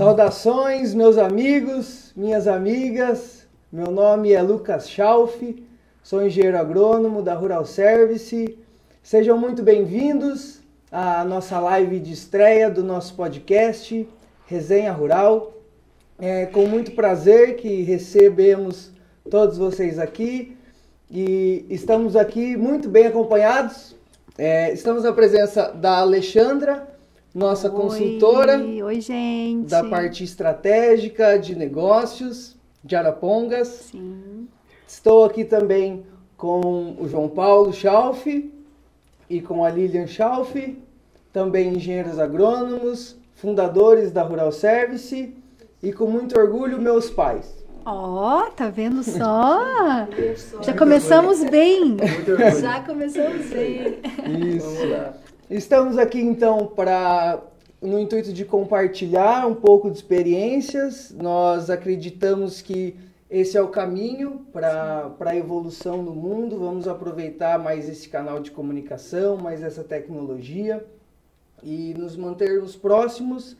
[0.00, 3.46] Saudações, meus amigos, minhas amigas.
[3.70, 5.42] Meu nome é Lucas Schalf,
[6.02, 8.58] sou engenheiro agrônomo da Rural Service.
[9.02, 10.60] Sejam muito bem-vindos
[10.90, 14.08] à nossa live de estreia do nosso podcast
[14.46, 15.52] Resenha Rural.
[16.18, 18.90] É com muito prazer que recebemos
[19.30, 20.56] todos vocês aqui
[21.10, 23.94] e estamos aqui muito bem acompanhados.
[24.38, 26.88] É, estamos na presença da Alexandra,
[27.34, 29.68] nossa Oi, consultora Oi, gente.
[29.68, 33.68] da parte estratégica de negócios de Arapongas.
[33.90, 34.48] Sim.
[34.86, 36.04] Estou aqui também
[36.36, 38.26] com o João Paulo Schalf
[39.28, 40.56] e com a Lilian Schalf,
[41.32, 45.34] também engenheiros agrônomos, fundadores da Rural Service
[45.82, 47.60] e com muito orgulho meus pais.
[47.84, 50.06] Ó, tá vendo só?
[50.62, 51.96] Já começamos bem.
[52.60, 54.00] Já começamos bem.
[54.56, 55.29] Isso.
[55.50, 57.42] Estamos aqui então para
[57.82, 61.10] no intuito de compartilhar um pouco de experiências.
[61.10, 62.94] Nós acreditamos que
[63.28, 66.56] esse é o caminho para a evolução no mundo.
[66.56, 70.86] Vamos aproveitar mais esse canal de comunicação, mais essa tecnologia
[71.64, 73.56] e nos mantermos próximos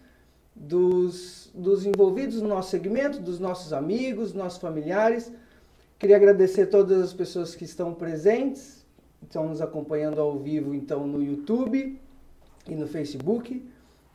[0.54, 5.32] dos, dos envolvidos no nosso segmento, dos nossos amigos, nossos familiares.
[5.98, 8.79] Queria agradecer todas as pessoas que estão presentes,
[9.30, 11.96] estão nos acompanhando ao vivo então no YouTube
[12.68, 13.64] e no Facebook.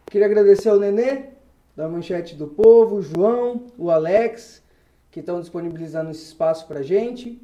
[0.05, 1.29] Queria agradecer ao Nenê,
[1.73, 4.61] da Manchete do Povo, o João, o Alex,
[5.09, 7.41] que estão disponibilizando esse espaço para gente.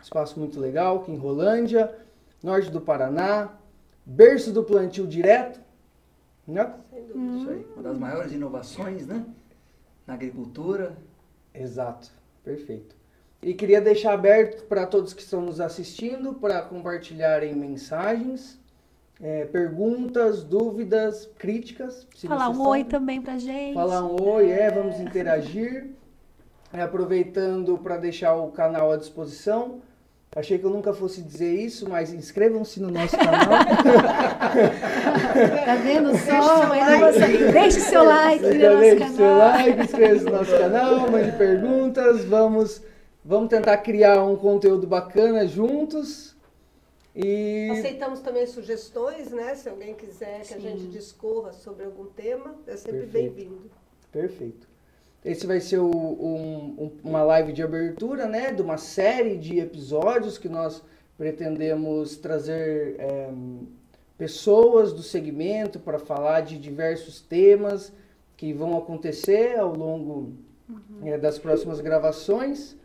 [0.00, 1.94] Espaço muito legal, aqui em Rolândia,
[2.42, 3.50] norte do Paraná,
[4.04, 5.58] berço do plantio direto.
[6.46, 6.74] Né?
[6.92, 9.24] Isso aí, uma das maiores inovações, né?
[10.06, 10.96] Na agricultura.
[11.54, 12.10] Exato,
[12.44, 12.99] perfeito.
[13.42, 18.58] E queria deixar aberto para todos que estão nos assistindo para compartilharem mensagens,
[19.22, 22.06] é, perguntas, dúvidas, críticas.
[22.26, 23.74] Falar um oi também pra gente.
[23.74, 25.86] Falar um oi, é, vamos interagir.
[26.72, 29.80] É, aproveitando para deixar o canal à disposição.
[30.36, 33.48] Achei que eu nunca fosse dizer isso, mas inscrevam-se no nosso canal.
[35.64, 36.66] Tá vendo só?
[37.12, 39.38] Você- Deixe seu like no nosso deixe seu canal.
[39.38, 42.24] like, inscreva-se no nosso canal, mande perguntas.
[42.24, 42.82] Vamos,
[43.24, 46.36] vamos tentar criar um conteúdo bacana juntos.
[47.14, 49.54] E Aceitamos também sugestões, né?
[49.56, 50.62] Se alguém quiser que a Sim.
[50.62, 53.70] gente discorra sobre algum tema, é sempre bem-vindo.
[54.12, 54.68] Perfeito.
[55.24, 58.52] Esse vai ser o- um- um- uma live de abertura, né?
[58.52, 60.82] De uma série de episódios que nós
[61.18, 63.28] pretendemos trazer é,
[64.16, 67.92] pessoas do segmento para falar de diversos temas
[68.36, 70.32] que vão acontecer ao longo
[71.04, 72.76] é, das próximas gravações.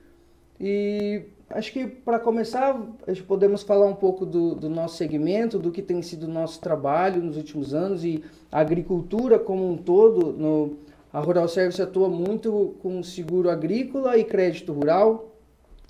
[0.60, 2.80] E acho que para começar,
[3.28, 7.22] podemos falar um pouco do, do nosso segmento, do que tem sido o nosso trabalho
[7.22, 10.32] nos últimos anos e a agricultura como um todo.
[10.34, 10.78] No,
[11.12, 15.32] a Rural Service atua muito com seguro agrícola e crédito rural.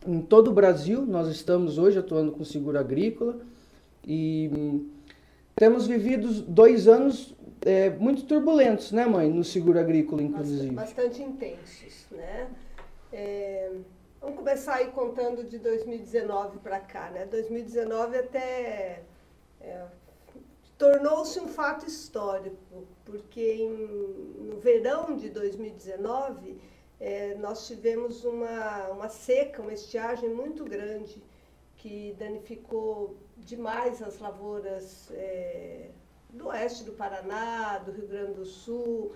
[0.05, 3.39] Em todo o Brasil, nós estamos hoje atuando com seguro agrícola
[4.05, 4.87] e hum,
[5.55, 9.31] temos vivido dois anos é, muito turbulentos, né, mãe?
[9.31, 10.69] No seguro agrícola, inclusive.
[10.71, 12.47] Bastante intensos, né?
[13.11, 13.71] É,
[14.25, 17.27] vamos começar aí contando de 2019 para cá, né?
[17.27, 19.03] 2019 até
[19.61, 19.85] é,
[20.79, 26.59] tornou-se um fato histórico, porque em- no verão de 2019
[26.99, 31.21] é, nós tivemos uma, uma seca, uma estiagem muito grande
[31.77, 35.89] que danificou demais as lavouras é,
[36.31, 39.13] do oeste do Paraná, do Rio Grande do Sul.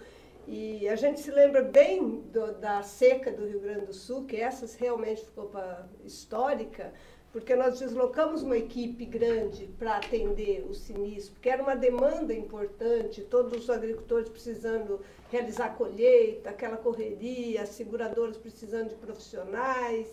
[0.52, 4.36] E a gente se lembra bem do- da seca do Rio Grande do Sul, que
[4.38, 6.92] essa realmente ficou pra, histórica,
[7.32, 13.22] porque nós deslocamos uma equipe grande para atender o sinistro, porque era uma demanda importante,
[13.22, 15.00] todos os agricultores precisando
[15.30, 20.10] realizar colheita, aquela correria, as seguradoras precisando de profissionais.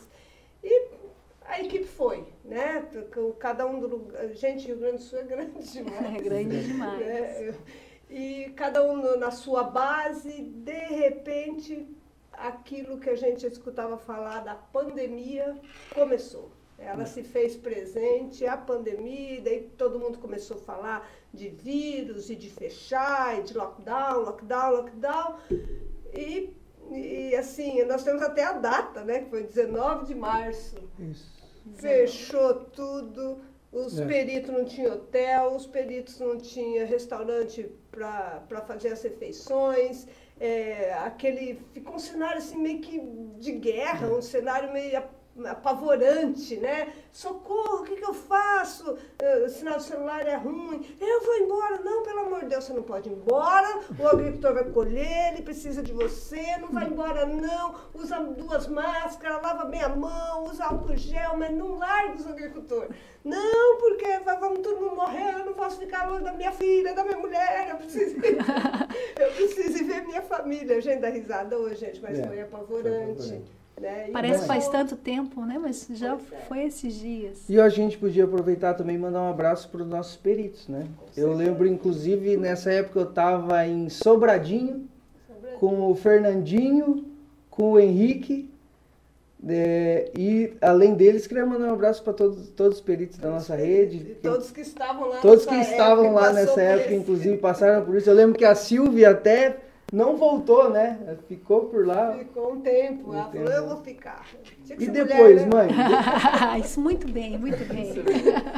[0.62, 0.88] E
[1.46, 2.86] a equipe foi, né?
[3.38, 4.28] Cada um do lugar.
[4.34, 6.14] Gente, Rio Grande do Sul é grande demais.
[6.14, 6.98] É grande demais.
[7.00, 7.54] né?
[8.08, 11.86] E cada um na sua base, de repente,
[12.32, 15.56] aquilo que a gente escutava falar da pandemia
[15.94, 16.50] começou.
[16.78, 22.28] Ela se fez presente, a pandemia, e daí todo mundo começou a falar de vírus
[22.28, 25.36] e de fechar, e de lockdown, lockdown, lockdown.
[26.14, 26.54] E,
[26.92, 29.20] e assim, nós temos até a data, né?
[29.20, 30.76] Que foi 19 de março.
[30.98, 31.34] Isso.
[31.76, 33.40] Fechou tudo,
[33.72, 34.06] os É.
[34.06, 40.06] peritos não tinham hotel, os peritos não tinham restaurante para fazer as refeições.
[40.38, 43.00] é, aquele ficou um cenário assim meio que
[43.38, 45.02] de guerra, um cenário meio
[45.44, 46.92] apavorante, né?
[47.12, 48.92] Socorro, o que, que eu faço?
[48.92, 50.86] Uh, o sinal do celular é ruim.
[51.00, 51.80] Eu vou embora.
[51.82, 53.80] Não, pelo amor de Deus, você não pode ir embora.
[53.98, 56.56] O agricultor vai colher, ele precisa de você.
[56.58, 57.74] Não vai embora, não.
[57.94, 62.96] Usa duas máscaras, lava bem a mão, usa álcool gel, mas não larga os agricultores.
[63.24, 67.02] Não, porque vamos todo mundo morrer, eu não posso ficar longe da minha filha, da
[67.02, 68.16] minha mulher, eu preciso,
[69.18, 70.76] eu preciso ver minha família.
[70.76, 73.28] A gente dá risada hoje, gente, mas é, foi apavorante.
[73.28, 73.42] Foi
[73.80, 74.08] né?
[74.12, 75.58] Parece que faz tanto tempo, né?
[75.58, 76.18] Mas já é.
[76.48, 77.44] foi esses dias.
[77.48, 80.86] E a gente podia aproveitar também e mandar um abraço para os nossos peritos, né?
[81.16, 84.88] Eu lembro, inclusive, nessa época eu estava em Sobradinho,
[85.26, 87.04] Sobradinho, com o Fernandinho,
[87.50, 88.50] com o Henrique.
[89.46, 93.54] É, e além deles, queria mandar um abraço para todos, todos os peritos da nossa
[93.54, 93.98] rede.
[93.98, 98.08] E todos que estavam lá Todos que estavam lá nessa época, inclusive, passaram por isso.
[98.08, 99.58] Eu lembro que a Silvia até
[99.96, 101.16] não voltou, né?
[101.26, 102.18] Ficou por lá.
[102.18, 103.14] Ficou um tempo.
[103.14, 104.28] Ela falou, eu vou ficar.
[104.78, 105.74] E depois, mulher, né?
[106.52, 106.60] mãe?
[106.60, 107.94] Isso muito bem, muito bem.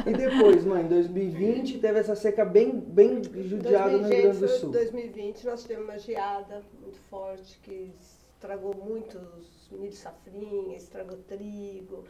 [0.05, 4.69] E depois, mãe, 2020 teve essa seca bem, bem judiada no Rio Grande do Sul.
[4.69, 7.93] Em 2020 nós tivemos uma geada muito forte que
[8.35, 12.03] estragou muitos milho safrinha, estragou trigo.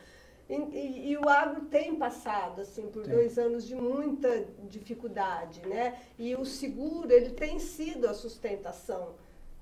[0.50, 3.14] E, e, e, o agro tem passado assim por tem.
[3.14, 6.00] dois anos de muita dificuldade, né?
[6.18, 9.14] E o seguro ele tem sido a sustentação,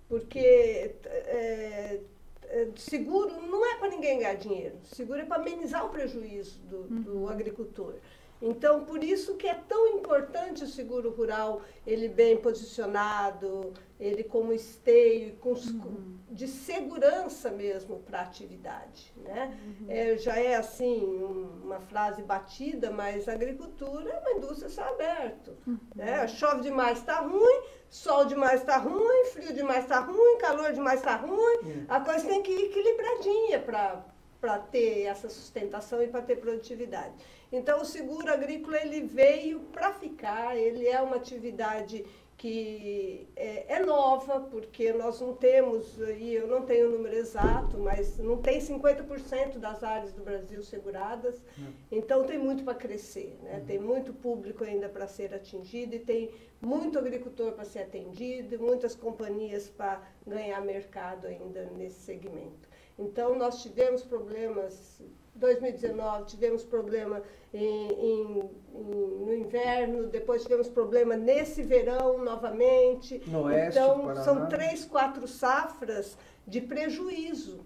[0.07, 1.99] porque é,
[2.43, 6.83] é, seguro não é para ninguém ganhar dinheiro, seguro é para amenizar o prejuízo do,
[6.83, 7.29] do uhum.
[7.29, 7.95] agricultor.
[8.41, 14.53] Então, por isso que é tão importante o seguro rural, ele bem posicionado, ele como
[14.53, 16.17] esteio, com, uhum.
[16.29, 19.11] de segurança mesmo para a atividade.
[19.17, 19.57] Né?
[19.65, 19.85] Uhum.
[19.89, 24.87] É, já é assim, um, uma frase batida, mas a agricultura é uma indústria céu
[24.87, 25.57] aberto.
[25.65, 25.79] Uhum.
[25.95, 26.27] Né?
[26.27, 31.15] Chove demais está ruim, sol demais está ruim, frio demais está ruim, calor demais está
[31.15, 31.57] ruim.
[31.63, 31.85] Uhum.
[31.89, 34.05] A coisa tem que ir equilibradinha para
[34.55, 37.13] ter essa sustentação e para ter produtividade.
[37.51, 42.05] Então, o seguro agrícola ele veio para ficar, ele é uma atividade
[42.37, 47.79] que é, é, nova, porque nós não temos, aí eu não tenho o número exato,
[47.79, 51.73] mas não tem 50% das áreas do Brasil seguradas, não.
[51.91, 53.57] então tem muito para crescer, né?
[53.57, 53.65] Uhum.
[53.65, 56.29] tem muito público ainda para ser atingido e tem
[56.61, 62.66] muito agricultor para ser atendido, muitas companhias para ganhar mercado ainda nesse segmento.
[62.97, 65.01] Então nós tivemos problemas
[65.37, 67.21] 2019 tivemos problema
[67.53, 73.21] em, em, em, no inverno, depois tivemos problema nesse verão novamente.
[73.27, 74.21] No oeste, então, Paraná.
[74.23, 77.65] são três, quatro safras de prejuízo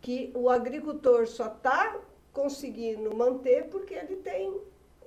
[0.00, 1.98] que o agricultor só está
[2.32, 4.60] conseguindo manter porque ele tem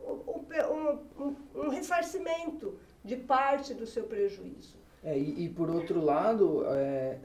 [0.04, 4.79] um, um, um ressarcimento de parte do seu prejuízo.
[5.04, 7.18] É, e, e, por outro lado, é,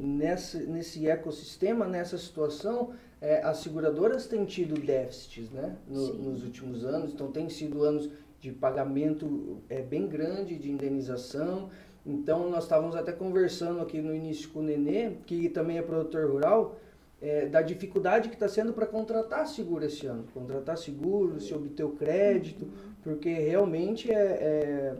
[0.00, 2.90] nessa, nesse ecossistema, nessa situação,
[3.20, 8.08] é, as seguradoras têm tido déficits né, no, nos últimos anos, então tem sido anos
[8.40, 11.68] de pagamento é, bem grande, de indenização.
[12.04, 16.30] Então nós estávamos até conversando aqui no início com o Nenê, que também é produtor
[16.30, 16.78] rural,
[17.20, 20.24] é, da dificuldade que está sendo para contratar seguro esse ano.
[20.32, 22.70] Contratar seguro, se obter o crédito, uhum.
[23.02, 24.96] porque realmente é, é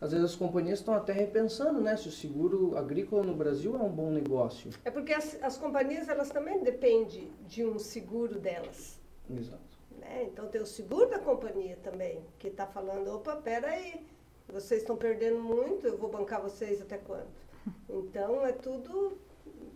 [0.00, 3.82] às vezes as companhias estão até repensando, né, se o seguro agrícola no Brasil é
[3.82, 4.70] um bom negócio.
[4.84, 9.00] É porque as, as companhias elas também dependem de um seguro delas.
[9.28, 9.78] Exato.
[9.98, 10.24] Né?
[10.24, 14.06] Então tem o seguro da companhia também, que está falando, opa, peraí,
[14.48, 17.28] vocês estão perdendo muito, eu vou bancar vocês até quando?
[17.90, 19.18] Então é tudo,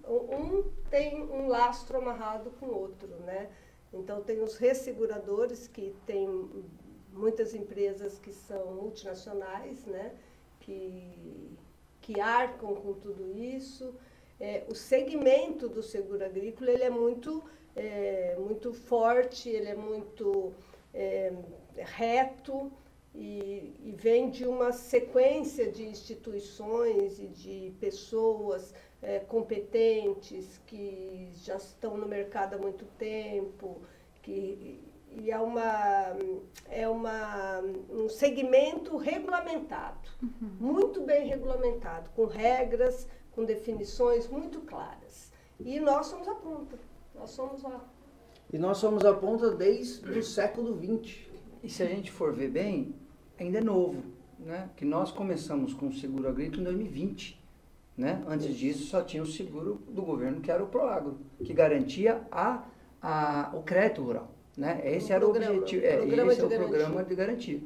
[0.08, 3.50] um tem um lastro amarrado com o outro, né?
[3.92, 6.64] Então tem os resseguradores que têm
[7.12, 10.12] muitas empresas que são multinacionais, né,
[10.60, 11.56] que,
[12.00, 13.94] que arcam com tudo isso.
[14.40, 17.44] É, o segmento do seguro agrícola ele é muito,
[17.76, 20.52] é, muito forte, ele é muito
[20.92, 21.32] é,
[21.76, 22.72] reto
[23.14, 31.56] e, e, vem de uma sequência de instituições e de pessoas é, competentes que já
[31.56, 33.82] estão no mercado há muito tempo,
[34.22, 34.80] que
[35.20, 36.16] e é, uma,
[36.68, 40.50] é uma, um segmento regulamentado, uhum.
[40.60, 45.32] muito bem regulamentado, com regras, com definições muito claras.
[45.60, 46.78] E nós somos a ponta,
[47.14, 47.80] nós somos a...
[48.52, 51.30] E nós somos a ponta desde o século XX.
[51.62, 52.94] E se a gente for ver bem,
[53.38, 54.02] ainda é novo,
[54.38, 54.68] né?
[54.76, 57.40] Que nós começamos com o seguro agrícola em 2020.
[57.96, 58.22] Né?
[58.26, 62.64] Antes disso, só tinha o seguro do governo, que era o Proagro, que garantia a,
[63.00, 64.31] a, o crédito rural.
[64.56, 64.80] Né?
[64.84, 66.58] Esse era programa, o objetivo, é, esse é o garantia.
[66.58, 67.60] programa de garantia.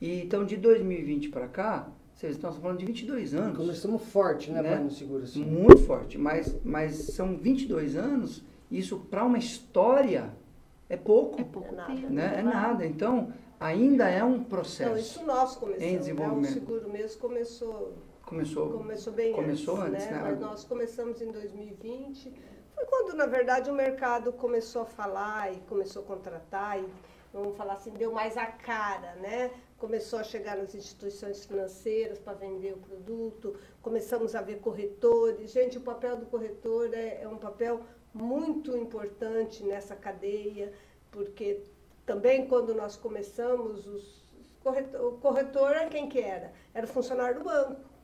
[0.00, 3.56] E, então, de 2020 para cá, vocês estão falando de 22 anos.
[3.56, 4.76] Começamos forte, né, né?
[4.76, 5.44] no seguro assim.
[5.44, 10.30] Muito forte, mas, mas são 22 anos Isso para uma história
[10.88, 11.40] é pouco.
[11.40, 11.94] É pouco É nada.
[11.94, 12.12] tempo.
[12.12, 12.34] né?
[12.38, 12.84] É nada.
[12.86, 14.98] Então, ainda é um Então, processo.
[14.98, 15.94] isso nós Em começamos, né?
[15.94, 16.52] O desenvolvimento.
[16.52, 17.94] seguro mesmo começou,
[18.26, 18.70] Começou.
[18.70, 20.20] começou bem Começou antes, antes, né?
[20.20, 22.34] Mas nós começamos em 2020.
[22.74, 26.86] Foi quando, na verdade, o mercado começou a falar e começou a contratar e,
[27.32, 29.52] vamos falar assim, deu mais a cara, né?
[29.78, 35.52] Começou a chegar nas instituições financeiras para vender o produto, começamos a ver corretores.
[35.52, 37.80] Gente, o papel do corretor é, é um papel
[38.12, 40.72] muito importante nessa cadeia,
[41.12, 41.62] porque
[42.04, 44.26] também quando nós começamos, os
[44.64, 46.52] corretor, o corretor é quem que era?
[46.74, 47.95] Era o funcionário do banco.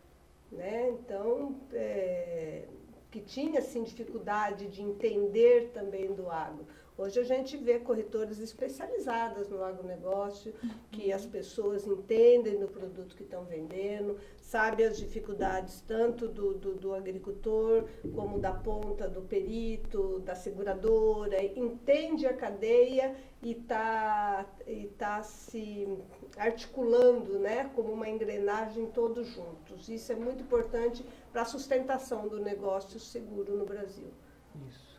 [0.52, 0.90] Né?
[0.90, 2.64] Então, é,
[3.10, 6.66] que tinha assim, dificuldade de entender também do agro.
[6.96, 10.54] Hoje a gente vê corretoras especializadas no agronegócio,
[10.90, 16.74] que as pessoas entendem do produto que estão vendendo, sabem as dificuldades tanto do, do,
[16.74, 24.86] do agricultor, como da ponta do perito, da seguradora, entende a cadeia e está e
[24.98, 25.88] tá se
[26.36, 29.88] articulando né, como uma engrenagem todos juntos.
[29.88, 34.08] Isso é muito importante para a sustentação do negócio seguro no Brasil.
[34.68, 34.92] Isso.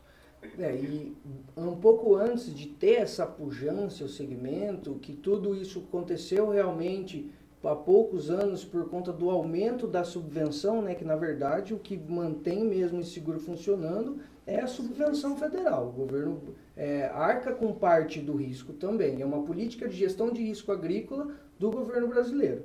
[0.60, 1.16] É, e
[1.56, 7.32] um pouco antes de ter essa pujança, o segmento, que tudo isso aconteceu realmente
[7.64, 11.98] há poucos anos por conta do aumento da subvenção, né, que na verdade o que
[11.98, 15.88] mantém mesmo esse seguro funcionando é a subvenção federal.
[15.88, 16.42] O governo
[16.76, 19.22] é, arca com parte do risco também.
[19.22, 22.64] É uma política de gestão de risco agrícola do governo brasileiro.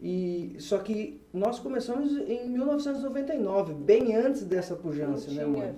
[0.00, 5.74] E só que nós começamos em 1999, bem antes dessa pujança, né, mãe?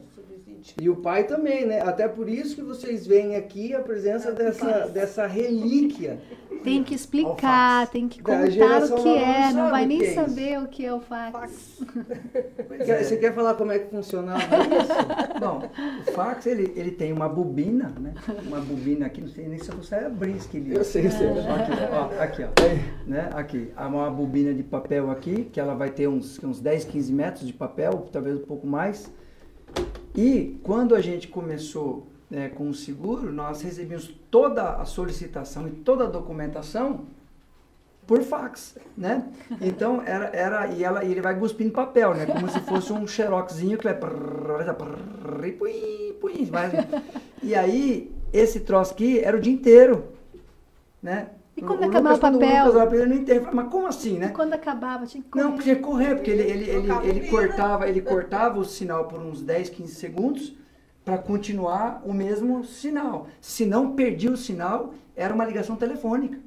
[0.62, 0.83] Subsídio.
[0.85, 1.81] E o pai também, né?
[1.81, 6.19] Até por isso que vocês veem aqui a presença dessa, dessa relíquia.
[6.62, 10.05] Tem que explicar, tem que contar o que não é, não sabe vai nem é
[10.05, 10.14] isso.
[10.14, 11.33] saber o que é o fax.
[11.33, 11.81] Fax.
[12.85, 15.38] Quer- Você quer falar como é que funcionava isso?
[15.40, 15.62] Bom,
[16.07, 18.12] o fax ele, ele tem uma bobina, né?
[18.47, 20.71] Uma bobina aqui, não sei nem se você abrir esse aqui.
[20.71, 21.29] Eu sei, eu sei.
[21.29, 23.09] Aqui, ó, aqui, ó.
[23.09, 23.31] Né?
[23.33, 23.73] Aqui.
[23.75, 27.47] Há uma bobina de papel aqui, que ela vai ter uns, uns 10, 15 metros
[27.47, 29.11] de papel, talvez um pouco mais.
[30.14, 35.71] E quando a gente começou né, com o seguro, nós recebíamos toda a solicitação e
[35.71, 37.07] toda a documentação
[38.07, 39.29] por fax, né?
[39.61, 42.26] Então era, era e ela e ele vai cuspindo papel, né?
[42.26, 43.87] Como se fosse um xeroxzinho que
[46.50, 46.71] vai.
[47.40, 50.09] E aí esse troço aqui era o dia inteiro,
[51.00, 51.29] né?
[51.61, 52.49] E quando O acabava Lucas, o quando papel?
[52.49, 54.29] Lucas olhava pra ele, não entende, mas como assim, E né?
[54.29, 55.45] quando acabava, tinha que correr.
[55.45, 59.21] Não, podia correr, porque ele, ele, ele, ele, o cortava, ele cortava o sinal por
[59.21, 60.57] uns 10, 15 segundos
[61.05, 63.26] para continuar o mesmo sinal.
[63.43, 66.38] Se não perdia o sinal, era uma ligação telefônica.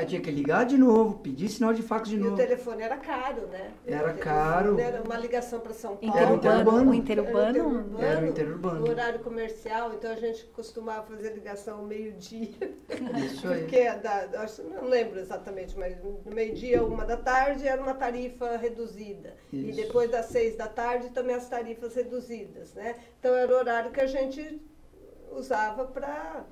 [0.00, 2.36] Aí tinha que ligar de novo, pedir sinal de fax de E o novo.
[2.36, 3.70] telefone era caro, né?
[3.86, 4.80] Era O caro.
[4.80, 6.16] Era uma ligação para São Paulo.
[6.16, 7.68] Era o Interurbano, interurbano.
[7.68, 8.02] o interurbano.
[8.02, 8.80] Era o interurbano.
[8.80, 12.48] No horário comercial, então a gente costumava fazer ligação ao meio-dia.
[13.26, 13.60] Isso aí.
[13.60, 17.92] Porque é da, acho- não lembro exatamente, mas no meio-dia, uma da tarde, era uma
[17.92, 19.36] tarifa reduzida.
[19.52, 19.82] E Isso.
[19.82, 22.96] depois das seis da tarde, também as tarifas reduzidas, né?
[23.18, 24.62] Então era o horário que a gente
[25.30, 26.44] usava para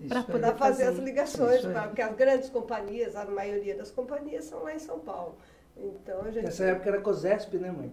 [0.00, 0.08] Aí.
[0.08, 0.98] poder para fazer fazer.
[0.98, 4.98] as ligações, pra- porque as grandes companhias, a maioria das companhias são lá em São
[4.98, 5.36] Paulo.
[5.76, 6.44] Então a gente.
[6.44, 7.92] Nessa época era COSESP, né, mãe?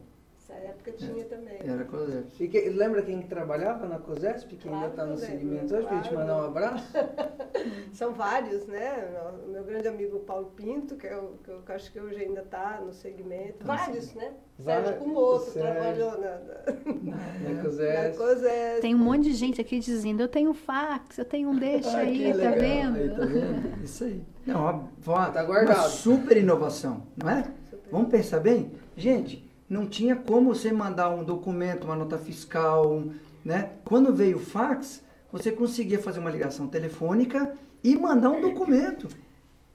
[0.52, 1.58] Nessa época tinha também.
[1.64, 2.24] Era coisa.
[2.40, 5.28] E que- lembra quem que trabalhava na COSESP, que ainda Claro está no que eu
[5.28, 6.28] segmento hoje, pra gente claro.
[6.28, 6.86] mandar um abraço?
[7.94, 9.08] São vários, né?
[9.46, 12.42] O meu grande amigo Paulo Pinto, que, é o, que eu acho que hoje ainda
[12.42, 13.66] está no segmento.
[13.66, 14.34] Vários, né?
[14.60, 15.62] Sérgio Vários, Kumoto Sérgio.
[15.72, 17.16] trabalhou na, na,
[17.48, 18.18] Na na COSESP.
[18.18, 18.80] Cosés.
[18.82, 22.06] Tem um monte de gente aqui dizendo, eu tenho fax, eu tenho um deixa Ah,
[22.06, 22.98] que aí, tá vendo?
[22.98, 23.82] Aí, tá vendo?
[23.84, 24.24] Isso aí.
[24.46, 25.78] Não, uma, Tá guardado.
[25.78, 27.44] uma super inovação, não é?
[27.92, 28.72] Vamos pensar bem?
[28.96, 33.14] Gente, não tinha como você mandar um documento, uma nota fiscal, um,
[33.44, 33.70] né?
[33.86, 35.02] Quando veio o fax,
[35.32, 39.08] você conseguia fazer uma ligação telefônica e mandar um documento.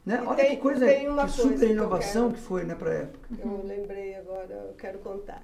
[0.04, 0.22] Né?
[0.24, 3.26] Olha tem- que coisa, que coisa super que inovação quero- que foi, né, pra época.
[3.42, 5.42] Eu lembrei agora, eu quero contar.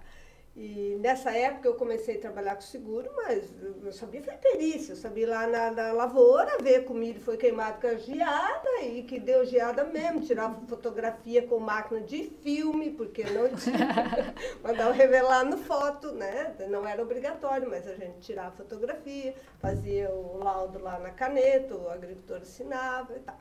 [0.55, 3.43] E nessa época eu comecei a trabalhar com seguro, mas
[3.83, 7.81] eu sabia fazer perícia, eu sabia ir lá na, na lavoura ver milho foi queimado
[7.81, 13.25] com a geada e que deu geada mesmo, tirava fotografia com máquina de filme, porque
[13.25, 16.55] não tinha, mandava revelar no foto, né?
[16.69, 21.89] Não era obrigatório, mas a gente tirava fotografia, fazia o laudo lá na caneta, o
[21.89, 23.41] agricultor assinava e tal.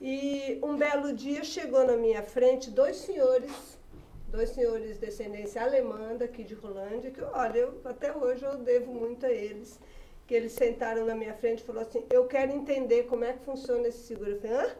[0.00, 3.78] E um belo dia chegou na minha frente dois senhores,
[4.34, 8.92] dois senhores de descendência alemã daqui de Rolândia, que olha, eu, até hoje eu devo
[8.92, 9.78] muito a eles,
[10.26, 13.44] que eles sentaram na minha frente e falaram assim, eu quero entender como é que
[13.44, 14.32] funciona esse seguro.
[14.32, 14.76] Eu falei, hã?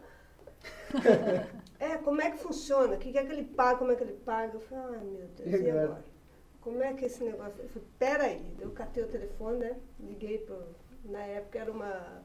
[1.79, 2.95] é, como é que funciona?
[2.95, 3.79] O que é que ele paga?
[3.79, 4.55] Como é que ele paga?
[4.55, 6.03] Eu falei, ai meu Deus, E e agora?
[6.61, 7.61] como é que esse negócio...
[7.61, 9.77] Eu falei, peraí, eu catei o telefone, né?
[9.99, 10.57] Liguei para...
[11.05, 12.23] Na época era uma,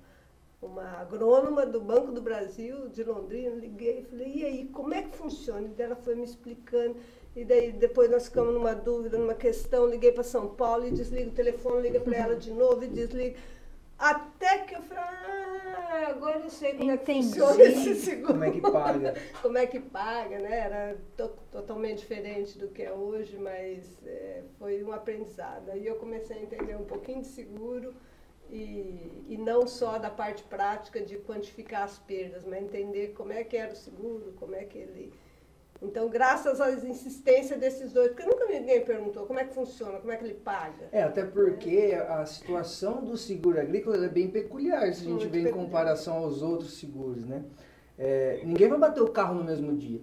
[0.63, 5.17] uma agrônoma do Banco do Brasil, de Londrina, liguei, falei, e aí, como é que
[5.17, 5.71] funciona?
[5.77, 6.97] E ela foi me explicando,
[7.35, 11.31] e daí depois nós ficamos numa dúvida, numa questão, liguei para São Paulo e desliga
[11.31, 13.39] o telefone, liga para ela de novo e desliga.
[14.01, 17.03] Até que eu falei, ah, agora eu sei como Entendi.
[17.03, 18.33] é que funciona esse seguro.
[18.33, 19.15] Como é que paga?
[19.43, 20.59] como é que paga, né?
[20.59, 25.71] Era to totalmente diferente do que é hoje, mas é, foi um aprendizado.
[25.71, 27.95] Aí eu comecei a entender um pouquinho de seguro
[28.49, 33.45] e, e não só da parte prática de quantificar as perdas, mas entender como é
[33.45, 35.13] que era o seguro, como é que ele...
[35.83, 40.13] Então, graças às insistências desses dois, porque nunca ninguém perguntou como é que funciona, como
[40.13, 40.89] é que ele paga.
[40.93, 45.49] É, até porque a situação do seguro agrícola é bem peculiar se a gente vê
[45.49, 47.45] em comparação aos outros seguros, né?
[47.99, 50.01] É, ninguém vai bater o carro no mesmo dia,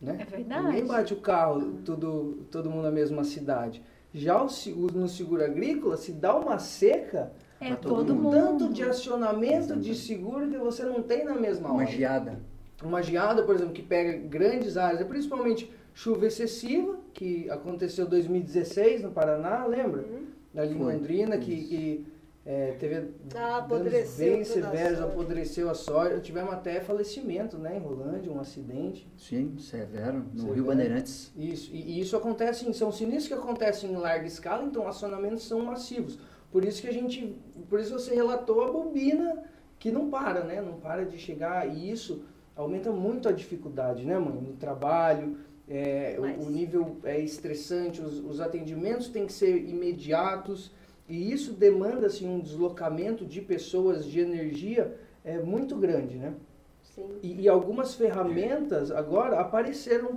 [0.00, 0.16] né?
[0.20, 0.64] É verdade.
[0.66, 3.82] Ninguém bate o carro, todo, todo mundo na mesma cidade.
[4.14, 8.30] Já o, seguro- no seguro agrícola, se dá uma seca, É todo todo mundo.
[8.34, 11.86] tanto de acionamento de seguro que você não tem na mesma Uma hora.
[11.86, 12.40] geada.
[12.82, 19.02] Uma geada, por exemplo, que pega grandes áreas, principalmente chuva excessiva, que aconteceu em 2016
[19.02, 20.02] no Paraná, lembra?
[20.02, 20.26] Uhum.
[20.54, 20.78] Ali em.
[20.78, 22.06] Londrina, que, que
[22.44, 22.96] é, teve
[23.34, 26.20] Ah, danos apodreceu bem a severos, apodreceu a soja.
[26.20, 29.08] Tivemos até falecimento né, em Rolândia, um acidente.
[29.16, 30.18] Sim, severo.
[30.32, 30.54] No Severo.
[30.54, 31.32] Rio Bandeirantes.
[31.36, 35.42] Isso, e, e isso acontece, em- são sinistros que acontecem em larga escala, então acionamentos
[35.48, 36.18] são massivos.
[36.52, 37.36] Por isso que a gente,
[37.68, 39.42] por isso você relatou a bobina
[39.78, 40.60] que não para, né?
[40.62, 42.22] Não para de chegar e isso
[42.56, 44.40] aumenta muito a dificuldade, né, mãe?
[44.40, 45.36] No trabalho,
[45.68, 50.72] é, Mas- o, o nível é estressante, os, os atendimentos têm que ser imediatos
[51.08, 56.34] e isso demanda assim um deslocamento de pessoas, de energia é muito grande, né?
[56.82, 57.08] Sim.
[57.22, 60.16] E, e algumas ferramentas agora apareceram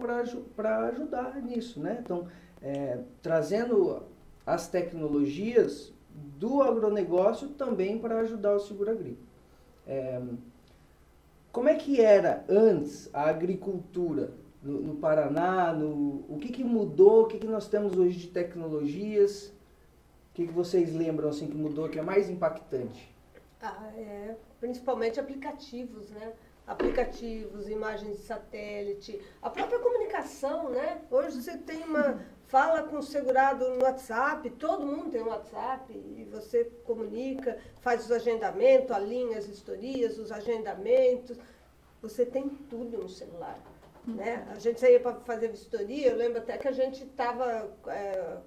[0.55, 2.00] para ajudar nisso, né?
[2.01, 2.27] Então,
[2.62, 4.03] é, trazendo
[4.46, 5.93] as tecnologias
[6.38, 9.27] do agronegócio também para ajudar o seguro agrícola.
[9.86, 10.22] É,
[11.51, 15.74] como é que era antes a agricultura no, no Paraná?
[15.74, 17.24] No, o que, que mudou?
[17.24, 19.47] O que, que nós temos hoje de tecnologias?
[20.32, 23.13] O que, que vocês lembram assim que mudou, que é mais impactante?
[23.62, 26.34] Ah, é, principalmente aplicativos, né?
[26.65, 31.02] Aplicativos, imagens de satélite, a própria comunicação, né?
[31.10, 35.94] Hoje você tem uma fala com o segurado no WhatsApp, todo mundo tem um WhatsApp
[35.94, 41.38] e você comunica, faz os agendamentos, alinha as historias, os agendamentos.
[42.02, 43.60] Você tem tudo no celular.
[44.08, 44.48] Né?
[44.50, 47.70] A gente saía para fazer vistoria, eu lembro até que a gente estava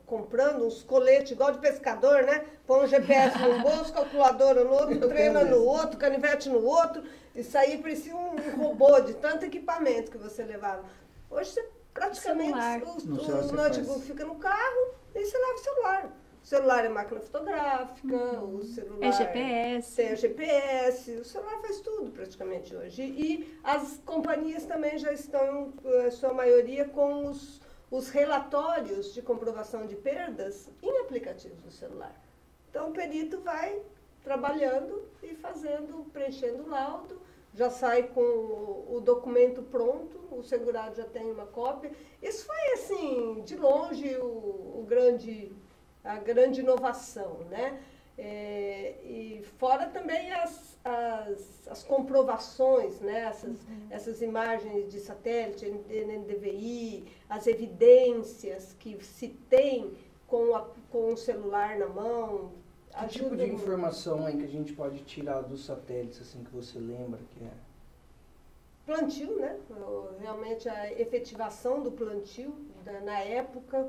[0.04, 2.44] comprando uns coletes igual de pescador, né?
[2.66, 7.04] Põe um GPS num bolso, calculadora no outro, treina no outro, canivete no outro,
[7.36, 10.84] e sair parecia um robô de tanto equipamento que você levava.
[11.30, 12.82] Hoje você praticamente Celular.
[12.82, 14.06] o, o notebook faz.
[14.06, 16.12] fica no carro e você leva o celular.
[16.42, 19.94] O celular é máquina fotográfica, o celular É GPS.
[19.96, 23.02] tem o GPS, o celular faz tudo praticamente hoje.
[23.02, 29.86] E as companhias também já estão, eh, sua maioria, com os, os relatórios de comprovação
[29.86, 32.14] de perdas em aplicativos do celular.
[32.70, 33.80] Então o perito vai
[34.24, 37.20] trabalhando e fazendo, preenchendo o laudo,
[37.54, 41.90] já sai com o, documento pronto, o segurado já tem uma cópia.
[42.22, 45.52] Isso foi assim, de longe, o, o grande,
[46.02, 47.80] a grande inovação, né?
[48.16, 53.20] É, e fora também as, as, as comprovações, né?
[53.20, 53.58] essas,
[53.90, 61.78] essas imagens de satélite, NDVI, as evidências que se tem com, a, com o celular
[61.78, 62.52] na mão.
[62.98, 66.78] Que tipo de informação aí que a gente pode tirar dos satélites, assim, que você
[66.78, 67.50] lembra que é?
[68.84, 69.58] plantio, né?
[70.20, 72.54] Realmente a efetivação do plantio
[73.04, 73.88] na época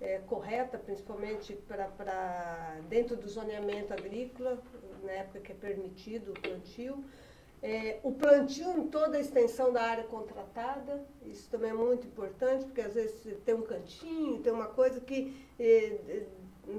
[0.00, 4.58] é, correta, principalmente para dentro do zoneamento agrícola,
[5.02, 7.04] na época que é permitido o plantio.
[7.62, 12.66] É, o plantio em toda a extensão da área contratada, isso também é muito importante,
[12.66, 16.26] porque às vezes tem um cantinho, tem uma coisa que eh,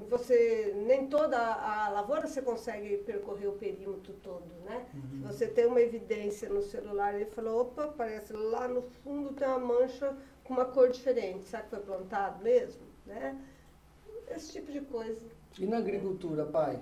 [0.08, 4.84] você nem toda a, lavoura você consegue percorrer o perímetro todo, né?
[4.92, 9.46] Se você tem uma evidência no celular e falou, opa, parece lá no fundo tem
[9.46, 12.82] uma mancha com uma cor diferente, será que foi plantado mesmo?
[13.06, 13.36] Né?
[14.34, 15.20] Esse tipo de coisa.
[15.58, 16.80] E na agricultura, pai?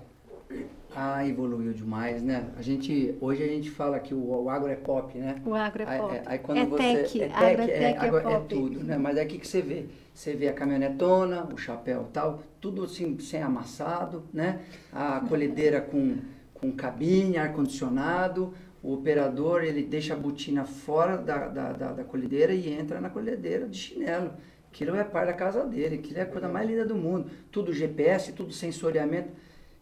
[0.95, 2.51] Ah, evoluiu demais, né?
[2.57, 5.41] A gente, hoje a gente fala que o, o agro é pop, né?
[5.45, 6.13] O agro é pop.
[6.13, 8.47] Aí, aí quando é você, tech, é agro é tech, é, agora é pop.
[8.47, 8.97] tudo, né?
[8.97, 9.85] Mas aí o que, que você vê?
[10.15, 14.61] Você vê a caminhonetona, o chapéu tal, tudo assim, sem amassado, né?
[14.89, 16.19] A colhedeira com,
[16.53, 22.53] com cabine, ar-condicionado, o operador ele deixa a botina fora da, da, da, da colhedeira
[22.53, 24.31] e entra na colhedeira de chinelo.
[24.71, 27.29] Aquilo é parte da casa dele, aquilo é a coisa mais linda do mundo.
[27.51, 29.31] Tudo GPS, tudo sensoriamento.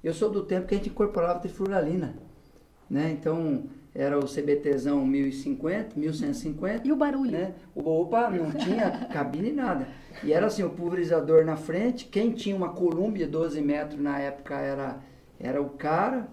[0.04, 2.16] Eu sou do tempo que a gente incorporava trifluralina,
[2.90, 3.12] né?
[3.12, 6.88] Então, era o CBTzão 1050, 1150.
[6.88, 7.32] E o barulho?
[7.32, 7.54] Né?
[7.76, 9.88] Opa, não tinha cabine nada.
[10.24, 14.56] E era assim, o pulverizador na frente, quem tinha uma Columbia 12 metros na época
[14.56, 15.00] era,
[15.40, 16.28] era o cara,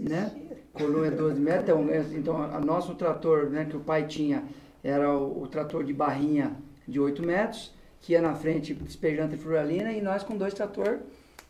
[0.00, 0.32] né?
[0.72, 4.44] Columbia 12 metros, então, é, então a nosso trator, né, que o pai tinha,
[4.82, 6.56] era o, o trator de barrinha
[6.86, 11.00] de 8 metros, que ia na frente despejando trifluralina e nós com dois trator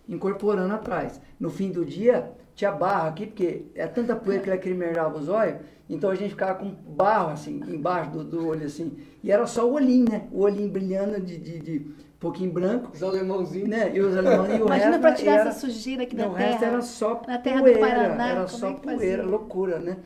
[0.08, 1.20] incorporando atrás.
[1.38, 5.28] No fim do dia, tinha barro aqui, porque é tanta poeira que ele acrimerava os
[5.28, 5.56] olhos,
[5.88, 8.96] então a gente ficava com barro assim, embaixo do, do olho assim.
[9.22, 10.26] E era só o olhinho, né?
[10.32, 12.90] O olhinho brilhando de, de, de um pouquinho branco.
[12.92, 13.68] Os alemãozinhos.
[13.68, 13.92] Né?
[13.94, 16.46] E os alemães, e o Imagina para tirar era, essa sujeira aqui da não, terra.
[16.46, 19.22] O resto era só na terra poeira, do Paraná, era como só é poeira, fazia?
[19.24, 19.96] loucura, né?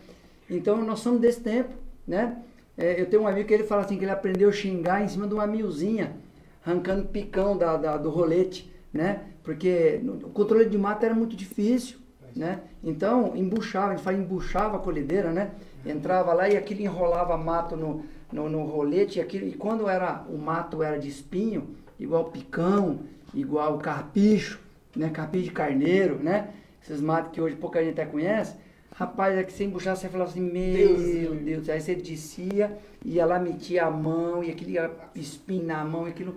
[0.51, 1.71] Então nós somos desse tempo,
[2.07, 2.37] né?
[2.77, 5.09] É, eu tenho um amigo que ele fala assim, que ele aprendeu a xingar em
[5.09, 6.17] cima de uma milzinha,
[6.65, 9.21] arrancando picão da, da- do rolete, né?
[9.43, 11.99] Porque o controle de mata era muito difícil,
[12.35, 12.61] né?
[12.83, 15.51] Então, embuchava, a gente fala embuchava a colhedeira, né?
[15.85, 20.25] Entrava lá e aquilo enrolava mato no, no, no rolete, e, aquilo, e quando era,
[20.29, 23.01] o mato era de espinho, igual picão,
[23.35, 24.61] igual carpicho,
[24.97, 25.11] né?
[25.11, 26.51] Carpicho de carneiro, né?
[26.83, 28.57] Esses matos que hoje pouca gente até conhece,
[28.95, 31.41] Rapaz, é que você embuchava, você falava assim, meu Deus.
[31.41, 36.07] Deus, Aí você descia, ia lá, metia a mão, e aquilo ia espinho na mão,
[36.07, 36.37] e aquilo.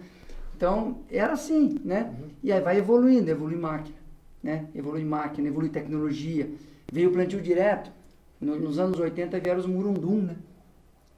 [0.55, 2.11] Então, era assim, né?
[2.41, 3.97] E aí vai evoluindo, evolui máquina,
[4.41, 4.65] né?
[4.73, 6.49] Evolui máquina, evolui tecnologia.
[6.91, 7.91] Veio o plantio direto.
[8.39, 10.35] No- nos anos 80 vieram os murundum, né?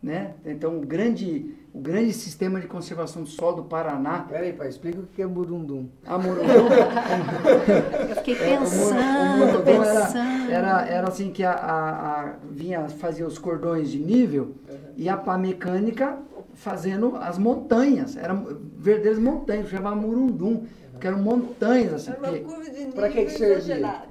[0.01, 0.31] né?
[0.45, 4.99] Então, o grande, o grande sistema de conservação do solo do Paraná, Peraí, pai, explica
[4.99, 5.87] o que é burundum.
[6.05, 6.43] a murundum,
[8.09, 10.51] Eu fiquei É, o mu- o pensando, murundum era, pensando.
[10.51, 14.55] era, era assim que a, a- a- vinha fazer os cordões de nível
[14.95, 16.17] e a pá mecânica
[16.57, 18.17] fazendo as montanhas.
[18.17, 22.11] Eram verdadeiras montanhas, chamava Murundum, porque eram montanhas assim.
[22.11, 23.57] Era uma curva de nível Pra que que servia?
[23.57, 24.07] exagerada.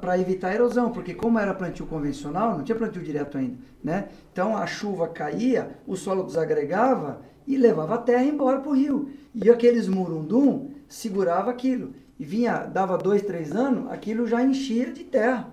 [0.00, 4.08] para evitar a erosão, porque como era plantio convencional, não tinha plantio direto ainda, né?
[4.32, 9.10] Então a chuva caía, o solo desagregava e levava a terra embora para o rio.
[9.34, 11.92] E aqueles murundum segurava aquilo.
[12.20, 15.48] E vinha, dava dois, três anos, aquilo já enchia de terra.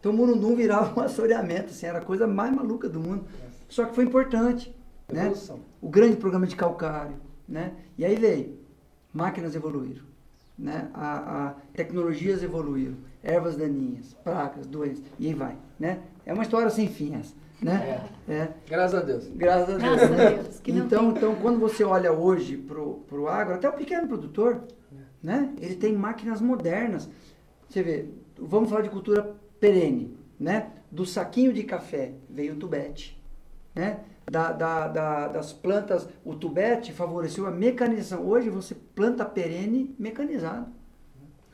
[0.00, 3.24] Então o murundum virava um assoreamento, assim, era a coisa mais maluca do mundo.
[3.68, 4.74] Só que foi importante,
[5.12, 5.32] né?
[5.80, 7.16] O grande programa de calcário,
[7.48, 7.72] né?
[7.96, 8.58] E aí veio,
[9.12, 10.02] máquinas evoluíram,
[10.58, 10.88] né?
[10.94, 16.00] A, a- tecnologias evoluíram, ervas daninhas, pragas, doenças, e aí vai, né?
[16.26, 18.06] É uma história sem fim essa, né?
[18.28, 18.48] É.
[18.68, 19.26] Graças a Deus.
[19.34, 19.82] Graças a Deus.
[19.82, 20.30] Graças a né?
[20.42, 21.16] Deus, que não então, tem.
[21.16, 24.62] então, quando você olha hoje pro, pro agro, até o pequeno produtor,
[25.22, 25.52] né?
[25.60, 27.08] Ele tem máquinas modernas.
[27.68, 28.06] Você vê,
[28.38, 30.70] vamos falar de cultura perene, né?
[30.90, 33.20] Do saquinho de café veio o tubete,
[33.74, 34.00] né?
[34.30, 38.26] Da, da, da- das plantas, o tubete favoreceu a mecanização.
[38.26, 40.66] Hoje você planta perene mecanizado.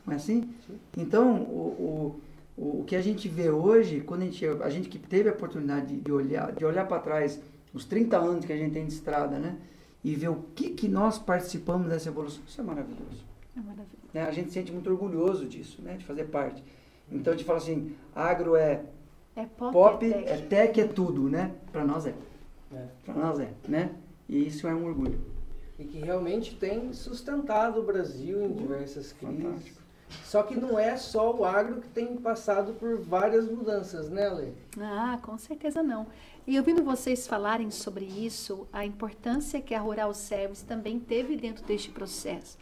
[0.05, 0.49] Não é assim?
[0.97, 2.19] Então, o,
[2.57, 5.29] o, o, o que a gente vê hoje, quando a gente, a gente que teve
[5.29, 7.39] a oportunidade de, de olhar, de olhar para trás,
[7.73, 9.55] os 30 anos que a gente tem de estrada, né?
[10.03, 13.25] E ver o que, que nós participamos dessa evolução, isso é maravilhoso.
[13.57, 13.89] É maravilhoso.
[14.13, 14.21] né?
[14.23, 15.95] A gente se sente muito orgulhoso disso, né?
[15.97, 16.63] De fazer parte.
[17.11, 18.83] Então a gente fala assim, agro é
[19.35, 20.29] É pop, pop, é tech.
[20.29, 21.51] é tech, é tudo, né?
[21.71, 22.13] Para nós é.
[22.73, 22.85] É.
[23.03, 23.95] Para nós é, né?
[24.27, 25.19] E isso é um orgulho.
[25.77, 29.43] E que realmente tem sustentado o Brasil em diversas crises.
[29.43, 29.85] fantástico.
[30.23, 34.49] Só que não é só o agro que tem passado por várias mudanças, né, Lê?
[34.79, 36.07] Ah, com certeza não.
[36.47, 41.65] E ouvindo vocês falarem sobre isso, a importância que a Rural Service também teve dentro
[41.65, 42.57] deste processo.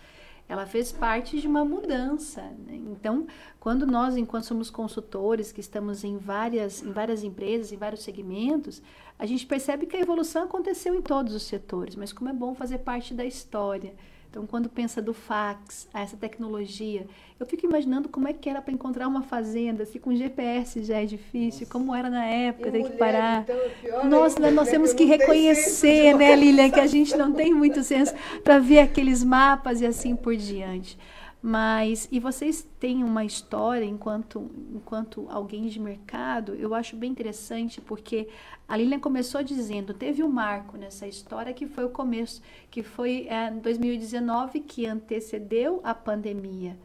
[0.47, 2.41] Ela fez parte de uma mudança.
[2.65, 2.75] né?
[2.75, 3.25] Então,
[3.60, 8.82] quando nós, enquanto somos consultores, que estamos em várias, em várias empresas, em vários segmentos,
[9.17, 12.53] a gente percebe que a evolução aconteceu em todos os setores, mas como é bom
[12.53, 13.95] fazer parte da história.
[14.34, 17.06] Então, quando pensa do fax, a essa tecnologia,
[17.39, 21.04] eu fico imaginando como é que era para encontrar uma fazenda, se com GPS já
[21.04, 23.43] é difícil, como era na época, tem que parar.
[23.43, 23.56] então,
[24.02, 27.54] é Nós, ainda, nós né, temos que reconhecer, né, Lilian, que a gente não tem
[27.54, 28.12] muito senso
[28.43, 30.98] para ver aqueles mapas e assim por diante.
[31.45, 37.82] Mas, e vocês têm uma história enquanto, enquanto alguém de mercado, eu acho bem interessante,
[37.82, 38.29] porque
[38.65, 43.27] a Lilian começou dizendo, teve um marco nessa história que foi o começo, que foi
[43.29, 46.79] em 2019, que antecedeu a pandemia.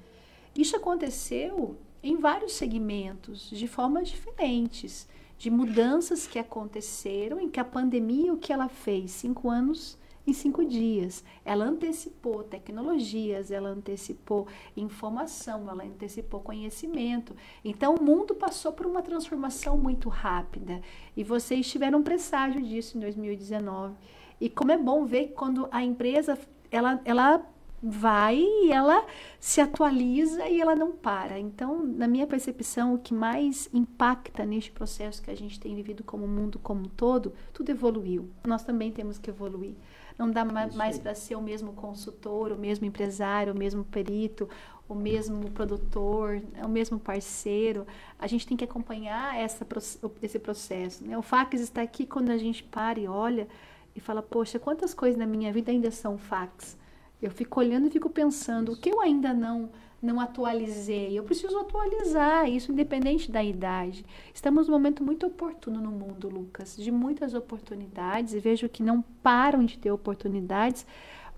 [0.57, 7.65] Isso aconteceu em vários segmentos, de formas diferentes, de mudanças que aconteceram, em que a
[7.65, 9.13] pandemia, o que ela fez?
[9.13, 9.97] Cinco anos
[10.29, 11.25] em cinco dias.
[11.45, 17.35] Ela antecipou tecnologias, ela antecipou informação, ela antecipou conhecimento.
[17.65, 20.81] Então, o mundo passou por uma transformação muito rápida
[21.17, 23.95] e vocês tiveram um presságio disso em 2019.
[24.41, 26.39] E como é bom ver que quando a empresa
[26.71, 27.45] ela, ela
[27.83, 29.07] vai e ela
[29.39, 31.39] se atualiza e ela não para.
[31.39, 36.03] Então, na minha percepção, o que mais impacta neste processo que a gente tem vivido
[36.05, 38.29] como mundo como um todo, tudo evoluiu.
[38.47, 39.75] Nós também temos que evoluir.
[40.19, 44.49] Não dá mais para ser o mesmo consultor, o mesmo empresário, o mesmo perito,
[44.89, 47.87] o mesmo produtor, o mesmo parceiro.
[48.19, 49.65] A gente tem que acompanhar essa,
[50.21, 51.07] esse processo.
[51.07, 51.17] Né?
[51.17, 53.47] O fax está aqui quando a gente para e olha
[53.95, 56.77] e fala, poxa, quantas coisas na minha vida ainda são fax?
[57.21, 61.19] Eu fico olhando e fico pensando, o que eu ainda não não atualizei?
[61.19, 64.07] Eu preciso atualizar isso independente da idade.
[64.33, 69.03] Estamos num momento muito oportuno no mundo, Lucas, de muitas oportunidades e vejo que não
[69.03, 70.87] param de ter oportunidades,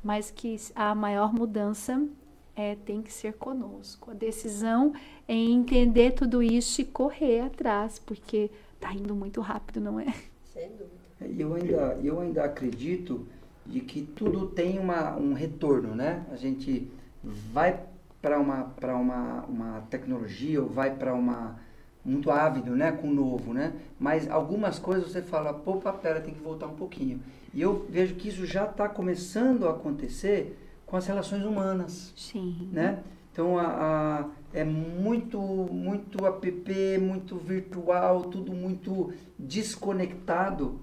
[0.05, 2.07] mas que a maior mudança
[2.55, 4.11] é, tem que ser conosco.
[4.11, 4.93] A decisão
[5.27, 10.13] é entender tudo isso e correr atrás, porque está indo muito rápido, não é?
[10.53, 11.01] Sem dúvida.
[11.39, 13.27] Eu ainda, eu ainda acredito
[13.67, 16.25] de que tudo tem uma, um retorno, né?
[16.31, 16.91] A gente
[17.23, 17.81] vai
[18.21, 21.59] para uma, para uma, uma tecnologia ou vai para uma
[22.05, 23.75] muito ávido, né, com o novo, né?
[23.99, 27.21] Mas algumas coisas você fala, pô, pera, tem que voltar um pouquinho.
[27.53, 32.69] E eu vejo que isso já está começando a acontecer com as relações humanas, Sim.
[32.73, 33.01] né?
[33.33, 40.81] Então a, a, é muito muito app, muito virtual, tudo muito desconectado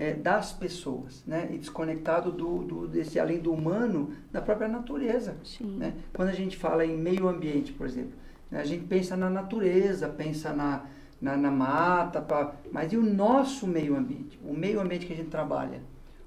[0.00, 1.50] é, das pessoas, né?
[1.52, 5.36] E desconectado do, do, desse além do humano, da própria natureza.
[5.44, 5.76] Sim.
[5.76, 5.92] Né?
[6.14, 8.14] Quando a gente fala em meio ambiente, por exemplo,
[8.50, 8.60] né?
[8.60, 10.86] a gente pensa na natureza, pensa na,
[11.20, 14.40] na, na mata, pra, mas e o nosso meio ambiente?
[14.42, 15.82] O meio ambiente que a gente trabalha,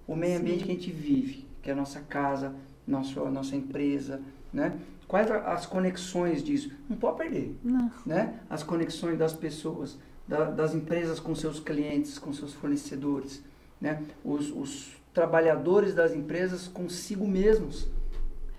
[0.07, 0.41] o meio Sim.
[0.41, 2.53] ambiente que a gente vive, que é a nossa casa,
[2.85, 4.21] nosso, a nossa empresa,
[4.53, 4.77] né?
[5.07, 6.71] Quais as conexões disso?
[6.87, 7.91] Não pode perder, Não.
[8.05, 8.39] né?
[8.47, 13.43] As conexões das pessoas, da, das empresas com seus clientes, com seus fornecedores,
[13.83, 14.01] né?
[14.23, 17.89] os, os trabalhadores das empresas consigo mesmos.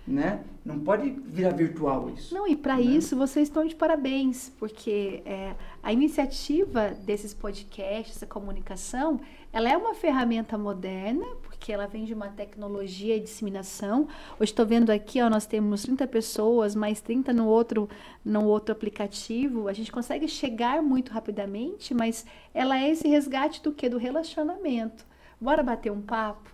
[0.07, 0.43] Né?
[0.63, 2.31] Não pode virar virtual isso.
[2.31, 2.83] Não, e para né?
[2.83, 9.19] isso vocês estão de parabéns, porque é, a iniciativa desses podcasts, essa comunicação,
[9.51, 14.07] ela é uma ferramenta moderna, porque ela vem de uma tecnologia e disseminação.
[14.39, 17.89] Hoje estou vendo aqui, ó, nós temos 30 pessoas, mais 30 no outro,
[18.23, 19.67] no outro aplicativo.
[19.67, 23.89] A gente consegue chegar muito rapidamente, mas ela é esse resgate do que?
[23.89, 25.14] Do relacionamento.
[25.45, 26.49] Bora bater um papo?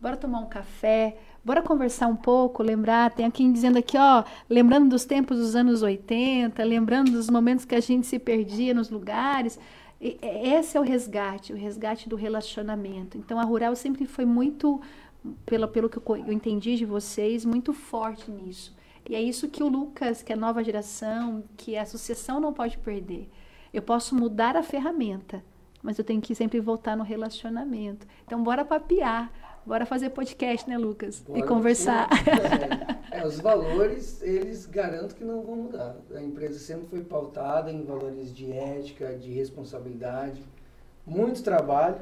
[0.00, 1.16] Bora tomar um café?
[1.44, 3.10] Bora conversar um pouco, lembrar.
[3.10, 7.74] Tem aqui dizendo aqui, ó, lembrando dos tempos dos anos 80, lembrando dos momentos que
[7.74, 9.58] a gente se perdia nos lugares.
[10.00, 13.18] E esse é o resgate, o resgate do relacionamento.
[13.18, 14.80] Então a Rural sempre foi muito,
[15.44, 18.72] pelo, pelo que eu entendi de vocês, muito forte nisso.
[19.10, 22.52] E é isso que o Lucas, que é a nova geração, que a associação não
[22.52, 23.28] pode perder.
[23.74, 25.42] Eu posso mudar a ferramenta,
[25.82, 28.06] mas eu tenho que sempre voltar no relacionamento.
[28.24, 29.32] Então, bora papiar,
[29.64, 31.22] bora fazer podcast, né, Lucas?
[31.26, 32.08] Bora, e conversar.
[33.08, 35.96] É, os valores, eles garanto que não vão mudar.
[36.14, 40.42] A empresa sempre foi pautada em valores de ética, de responsabilidade,
[41.06, 41.96] muito trabalho.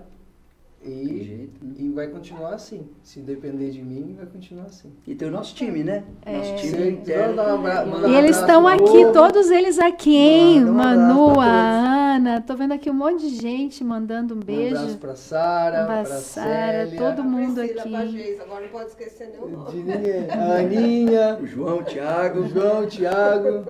[0.85, 1.75] E, jeito, né?
[1.79, 2.87] e vai continuar assim.
[3.03, 4.93] Se depender de mim, vai continuar assim.
[5.07, 6.05] E tem o nosso time, né?
[6.27, 6.37] É.
[6.37, 7.43] Nosso time interno.
[7.43, 10.65] Um e eles estão aqui, todos eles aqui, hein?
[10.67, 12.43] Manu, a Ana.
[12.43, 14.75] Tô vendo aqui um monte de gente mandando um beijo.
[14.75, 18.39] Um abraço pra Sara, pra, Sara, todo mundo Priscila, aqui.
[18.41, 19.85] Agora não pode esquecer nenhum nome.
[20.31, 21.39] A Aninha.
[21.43, 22.41] o João, o Thiago.
[22.41, 23.65] O João, o Thiago.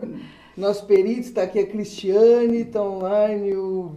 [0.56, 3.88] Nosso perito está aqui, a Cristiane, está online, o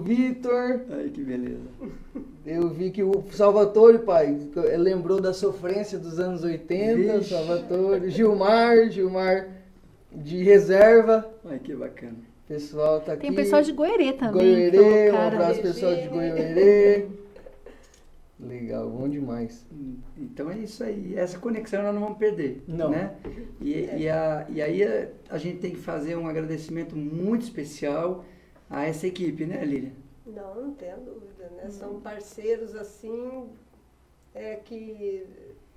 [0.00, 0.80] Vitor.
[0.90, 1.60] Ai, que beleza.
[2.46, 4.38] Eu vi que o Salvatore, pai,
[4.78, 7.30] lembrou da sofrência dos anos 80, Vixe.
[7.30, 8.08] Salvatore.
[8.08, 9.48] Gilmar, Gilmar
[10.12, 11.28] de reserva.
[11.44, 12.18] Ai, que bacana.
[12.46, 13.22] Pessoal tá aqui.
[13.22, 14.70] Tem pessoal de Goerê também.
[14.70, 17.08] Goerê, um abraço pessoal de Goerê.
[18.38, 19.66] Legal, bom demais.
[20.16, 21.14] Então é isso aí.
[21.16, 22.62] Essa conexão nós não vamos perder.
[22.68, 22.90] Não.
[22.90, 23.12] Né?
[23.60, 28.24] E, e, a, e aí a, a, gente tem que fazer um agradecimento muito especial
[28.70, 29.90] a essa equipe, né, Lília?
[30.26, 31.48] Não, não tenho dúvida.
[31.50, 31.70] Né?
[31.70, 33.50] São parceiros assim
[34.34, 35.26] é, que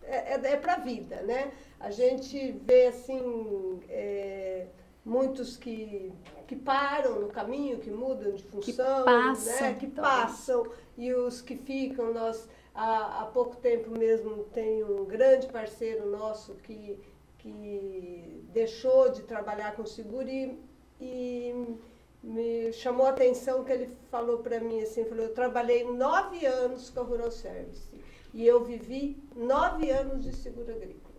[0.04, 1.52] é, é, é para a vida, né?
[1.80, 3.80] A gente vê assim.
[3.90, 4.68] É,
[5.10, 6.14] muitos que,
[6.48, 9.74] que param no caminho, que mudam de função, que passam, né?
[9.74, 12.14] que passam e os que ficam.
[12.14, 17.00] Nós, há, há pouco tempo mesmo, tem um grande parceiro nosso que,
[17.40, 20.58] que deixou de trabalhar com seguro e,
[21.02, 21.78] e
[22.22, 26.90] me chamou a atenção que ele falou para mim assim, falou, eu trabalhei nove anos
[26.90, 27.90] com a Rural Service
[28.34, 31.16] e eu vivi nove anos de seguro agrícola.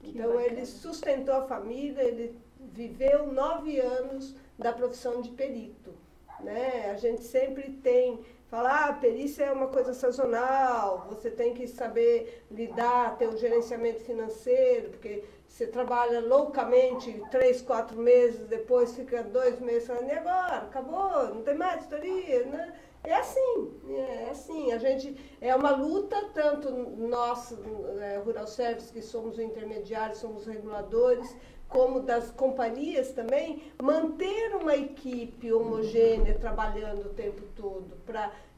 [0.00, 0.46] Que então bacana.
[0.46, 5.94] ele sustentou a família, ele viveu nove anos da profissão de perito.
[6.40, 6.90] Né?
[6.90, 12.44] A gente sempre tem falar, ah, perícia é uma coisa sazonal, você tem que saber
[12.50, 19.60] lidar, ter um gerenciamento financeiro, porque você trabalha loucamente três, quatro meses, depois fica dois
[19.60, 20.56] meses falando, e agora?
[20.62, 21.34] Acabou?
[21.34, 22.72] Não tem mais história, né?
[23.04, 24.72] É assim, é assim.
[24.72, 27.54] A gente é uma luta, tanto nós,
[28.00, 31.36] é, Rural Service, que somos o intermediário, somos reguladores,
[31.68, 37.94] como das companhias também, manter uma equipe homogênea trabalhando o tempo todo,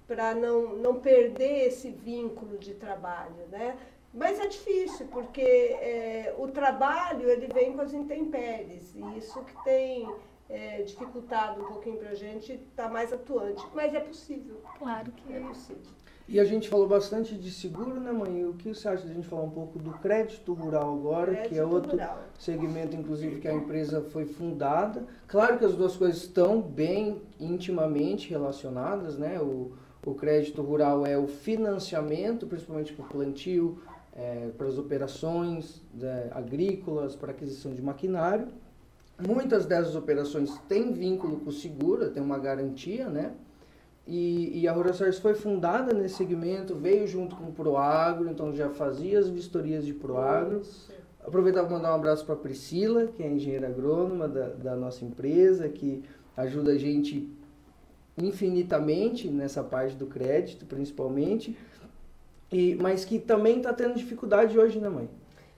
[0.07, 3.77] para não, não perder esse vínculo de trabalho, né?
[4.15, 9.65] Mas é difícil, porque é, o trabalho ele vem com as intempéries, e isso que
[9.65, 10.09] tem
[10.49, 13.67] é, dificultado um pouquinho para a gente estar tá mais atuante.
[13.75, 14.61] Mas é possível.
[14.79, 15.83] Claro que é possível.
[16.27, 18.47] E a gente falou bastante de seguro, né, mãe?
[18.47, 21.49] O que você acha de a gente falar um pouco do crédito rural agora, crédito
[21.51, 22.19] que é outro rural.
[22.39, 25.05] segmento, inclusive, que a empresa foi fundada?
[25.27, 29.39] Claro que as duas coisas estão bem intimamente relacionadas, né?
[29.39, 29.73] O,
[30.07, 33.83] o crédito rural é o financiamento, principalmente para o plantio,
[34.15, 38.49] é, para as operações né, agrícolas, para aquisição de maquinário.
[39.19, 43.33] Muitas dessas operações têm vínculo com o seguro, tem uma garantia, né?
[44.07, 48.53] E, e a Rural Service foi fundada nesse segmento, veio junto com o Proagro, então
[48.55, 50.63] já fazia as vistorias de Proagro.
[51.25, 55.05] Aproveitar para mandar um abraço para a Priscila, que é engenheira agrônoma da, da nossa
[55.05, 56.03] empresa, que
[56.37, 57.33] ajuda a gente
[58.19, 61.57] infinitamente nessa parte do crédito, principalmente,
[62.55, 65.11] e, mas que também está tendo dificuldade hoje, né, mãe?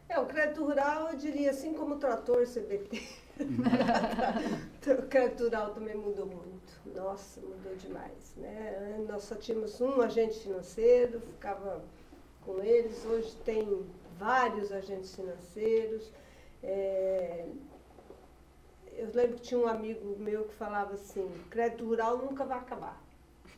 [0.09, 3.02] É, o crédito rural, eu diria assim como o trator CBT.
[4.98, 6.72] o crédito rural também mudou muito.
[6.94, 8.35] Nossa, mudou demais.
[8.37, 9.04] Né?
[9.09, 11.85] Nós só tínhamos um agente financeiro, ficava
[12.42, 13.04] com eles.
[13.04, 13.85] Hoje tem
[14.18, 16.11] vários agentes financeiros.
[16.62, 17.44] É,
[18.92, 23.02] eu lembro que tinha um amigo meu que falava assim, crédito rural nunca vai acabar.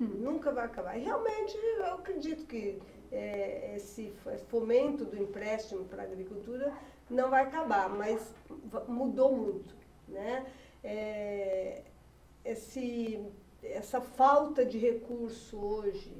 [0.00, 0.96] nunca vai acabar.
[0.96, 4.12] E realmente eu acredito que é, esse
[4.48, 6.72] fomento do empréstimo para a agricultura
[7.08, 8.34] não vai acabar, mas
[8.86, 9.74] mudou muito.
[10.06, 10.46] Né?
[10.82, 11.82] É,
[12.44, 13.24] esse,
[13.62, 16.12] essa falta de recurso hoje,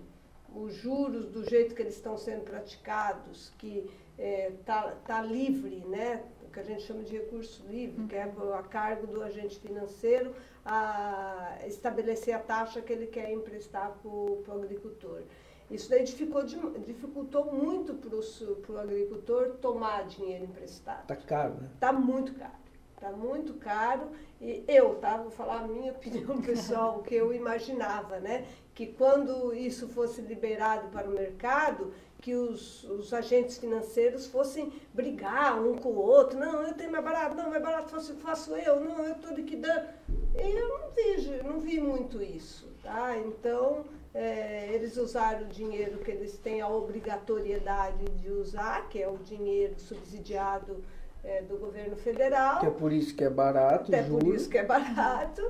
[0.55, 5.85] os juros do jeito que eles estão sendo praticados, que está é, tá, tá livre,
[5.87, 6.24] né?
[6.42, 8.55] o que a gente chama de recurso livre, que é uhum.
[8.55, 14.44] a cargo do agente financeiro a estabelecer a taxa que ele quer emprestar para o
[14.48, 15.22] agricultor.
[15.70, 21.02] Isso daí dificultou, muito para o agricultor tomar dinheiro emprestado.
[21.02, 21.68] Está caro, né?
[21.74, 22.52] Está muito caro.
[22.94, 24.09] Está muito caro.
[24.40, 25.18] E eu, tá?
[25.18, 28.46] Vou falar a minha opinião pessoal, o que eu imaginava, né?
[28.74, 35.61] Que quando isso fosse liberado para o mercado, que os, os agentes financeiros fossem brigar
[35.61, 36.38] um com o outro.
[36.38, 39.87] Não, eu tenho mais barato, não, mais barato faço, faço eu, não, eu estou liquidando.
[40.35, 43.16] E eu não vejo, não vi muito isso, tá?
[43.18, 49.09] Então é, eles usaram o dinheiro que eles têm a obrigatoriedade de usar, que é
[49.09, 50.83] o dinheiro subsidiado
[51.23, 52.61] é, do governo federal.
[52.61, 55.42] Que é por isso que é barato, É por isso que é barato.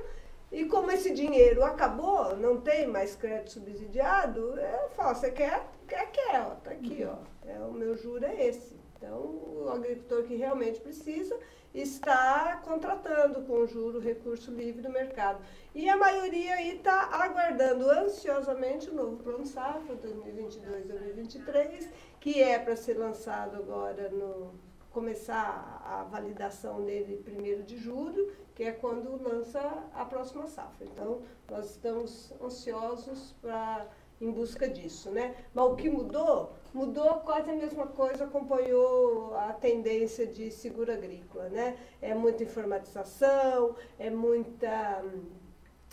[0.51, 6.11] E como esse dinheiro acabou, não tem mais crédito subsidiado, eu falo, você quer, quer,
[6.11, 7.17] quer, ó, tá aqui, ó.
[7.47, 8.78] É, o meu juro é esse.
[8.99, 11.39] Então, o agricultor que realmente precisa
[11.73, 15.41] está contratando com juro recurso livre do mercado.
[15.73, 21.87] E a maioria aí está aguardando ansiosamente o novo Plano Safra 2022-2023,
[22.19, 24.53] que é para ser lançado agora no
[24.91, 29.61] começar a validação dele primeiro de julho, que é quando lança
[29.93, 30.85] a próxima safra.
[30.85, 33.87] Então, nós estamos ansiosos para
[34.19, 35.35] em busca disso, né?
[35.53, 36.53] Mas o que mudou?
[36.73, 41.77] Mudou quase a mesma coisa, acompanhou a tendência de seguro agrícola, né?
[42.01, 45.03] É muita informatização, é muita,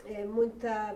[0.05, 0.95] é muita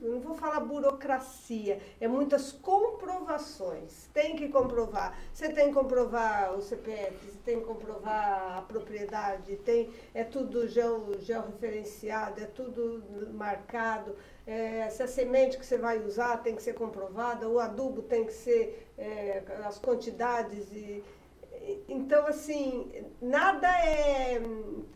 [0.00, 4.08] não vou falar burocracia, é muitas comprovações.
[4.12, 5.18] Tem que comprovar.
[5.32, 10.66] Você tem que comprovar o CPF, você tem que comprovar a propriedade, tem, é tudo
[10.68, 13.02] geo, georreferenciado, é tudo
[13.34, 14.16] marcado.
[14.46, 18.24] É, se a semente que você vai usar tem que ser comprovada, o adubo tem
[18.24, 21.04] que ser é, as quantidades e
[21.88, 24.40] então, assim, nada é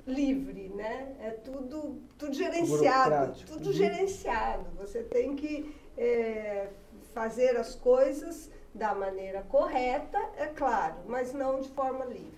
[0.06, 1.14] livre, né?
[1.20, 3.35] É tudo, tudo gerenciado.
[3.46, 3.72] Tudo uhum.
[3.72, 4.64] gerenciado.
[4.79, 6.68] Você tem que é,
[7.12, 12.35] fazer as coisas da maneira correta, é claro, mas não de forma livre.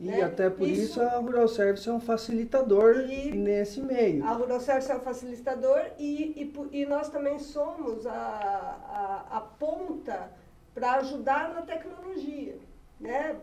[0.00, 0.22] E né?
[0.22, 2.94] até por isso, isso, a Rural Service é um facilitador
[3.34, 4.24] nesse meio.
[4.24, 9.40] A Rural Service é um facilitador e, e, e nós também somos a, a, a
[9.40, 10.30] ponta
[10.72, 12.56] para ajudar na tecnologia.
[13.00, 13.36] Né?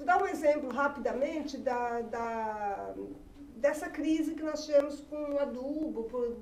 [0.00, 2.94] Vou dar um exemplo rapidamente da, da,
[3.56, 6.38] dessa crise que nós tivemos com o adubo por,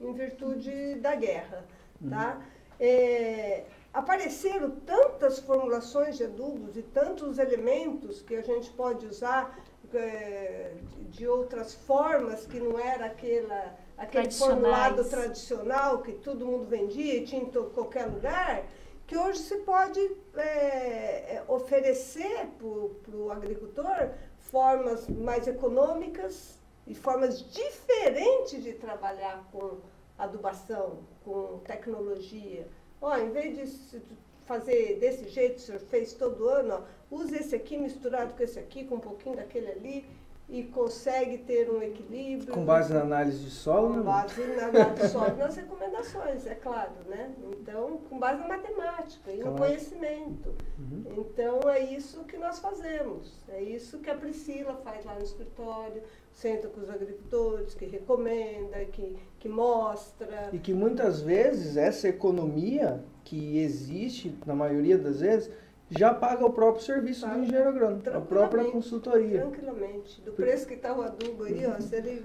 [0.00, 1.64] em virtude da guerra.
[2.10, 2.42] Tá?
[2.78, 9.56] é, apareceram tantas formulações de adubos e tantos elementos que a gente pode usar
[9.94, 10.72] é,
[11.10, 17.24] de outras formas que não era aquela, aquele formulado tradicional que todo mundo vendia e
[17.24, 18.64] tinha em qualquer lugar,
[19.06, 20.00] que hoje se pode
[20.36, 29.78] é, é oferecer para o agricultor formas mais econômicas e formas diferentes de trabalhar com
[30.18, 32.66] adubação, com tecnologia.
[33.00, 34.02] Ó, em vez de
[34.44, 38.58] fazer desse jeito, o senhor fez todo ano, ó, use esse aqui misturado com esse
[38.58, 40.08] aqui, com um pouquinho daquele ali,
[40.48, 42.54] e consegue ter um equilíbrio.
[42.54, 43.94] Com base na análise de solo?
[43.94, 47.34] Com base na análise de solo nas recomendações, é claro, né?
[47.52, 49.52] Então, com base na matemática e claro.
[49.52, 50.54] no conhecimento.
[50.78, 51.04] Uhum.
[51.18, 53.32] Então, é isso que nós fazemos.
[53.48, 58.84] É isso que a Priscila faz lá no escritório, senta com os agricultores, que recomenda,
[58.86, 60.50] que, que mostra.
[60.52, 65.50] E que muitas vezes essa economia que existe, na maioria das vezes,
[65.90, 67.36] já paga o próprio serviço paga.
[67.36, 69.40] do engenheiro agrônomo, a própria consultoria.
[69.40, 70.20] Tranquilamente.
[70.22, 72.24] Do preço que está o adubo aí, ó, se ele,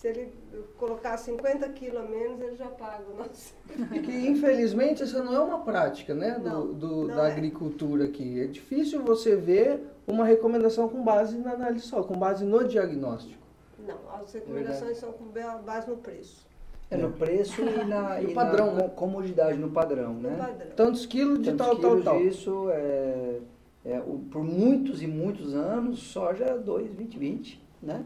[0.00, 0.32] se ele
[0.78, 3.54] colocar 50 quilos a menos, ele já paga o nosso.
[4.02, 7.32] Que infelizmente essa não é uma prática né, não, do, do não da é.
[7.32, 8.40] agricultura aqui.
[8.40, 13.42] É difícil você ver uma recomendação com base na análise só, com base no diagnóstico.
[13.86, 15.26] Não, as recomendações é são com
[15.66, 16.48] base no preço.
[16.90, 18.88] É no preço e na, e padrão, na né?
[18.96, 20.34] comodidade, no padrão, né?
[20.34, 20.70] Padrão.
[20.76, 22.24] Tantos quilos de Tantos tal, quilos tal, tal.
[22.24, 23.38] Isso é,
[23.84, 28.02] é o, por muitos e muitos anos, soja era 2, 20, 20, né?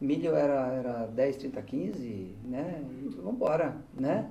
[0.00, 2.84] Milho era, era 10, 30, 15, né?
[3.02, 4.30] E vambora, né?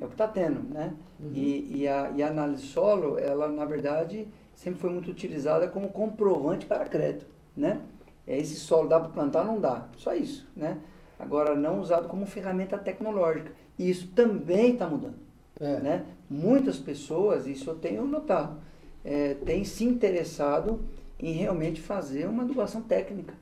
[0.00, 0.94] É o que está tendo, né?
[1.18, 1.30] Uhum.
[1.32, 5.88] E, e, a, e a análise solo, ela, na verdade, sempre foi muito utilizada como
[5.88, 7.80] comprovante para crédito, né?
[8.26, 10.78] É, esse solo dá para plantar não dá, só isso, né?
[11.18, 13.52] agora não usado como ferramenta tecnológica.
[13.78, 15.16] E isso também está mudando.
[15.58, 15.80] É.
[15.80, 16.06] Né?
[16.28, 18.58] Muitas pessoas, isso eu tenho notado,
[19.04, 20.80] é, têm se interessado
[21.18, 23.34] em realmente fazer uma adubação técnica,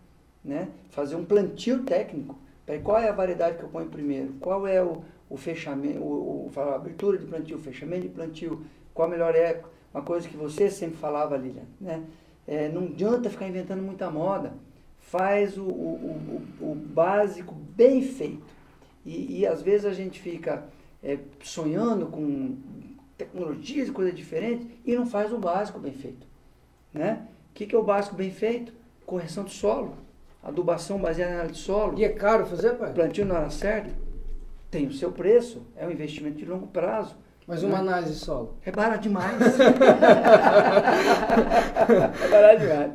[0.45, 0.68] né?
[0.90, 2.38] fazer um plantio técnico.
[2.82, 4.34] Qual é a variedade que eu ponho primeiro?
[4.40, 8.64] Qual é o, o fechamento, o, o, a abertura de plantio, fechamento de plantio?
[8.92, 9.70] Qual a melhor época?
[9.92, 12.03] Uma coisa que você sempre falava, Lilian, né?
[12.47, 14.53] É, não adianta ficar inventando muita moda
[15.11, 18.42] faz o, o, o, o básico bem feito.
[19.05, 20.64] E, e, às vezes a gente fica
[21.03, 22.57] é, sonhando com
[23.16, 26.26] tecnologias e coisas diferentes e não faz o básico bem feito.
[26.92, 27.26] Né?
[27.51, 28.72] O que, que é o básico bem feito?
[29.05, 29.95] Correção do solo,
[30.45, 31.99] adubação baseada na análise de solo.
[31.99, 32.92] E é caro fazer, pai?
[32.92, 33.90] Plantio na hora certa.
[34.70, 37.16] Tem o seu preço, é um investimento de longo prazo.
[37.47, 37.88] Mas uma né?
[37.90, 38.57] análise solo.
[38.64, 39.36] É barato demais.
[42.22, 42.90] é barato demais.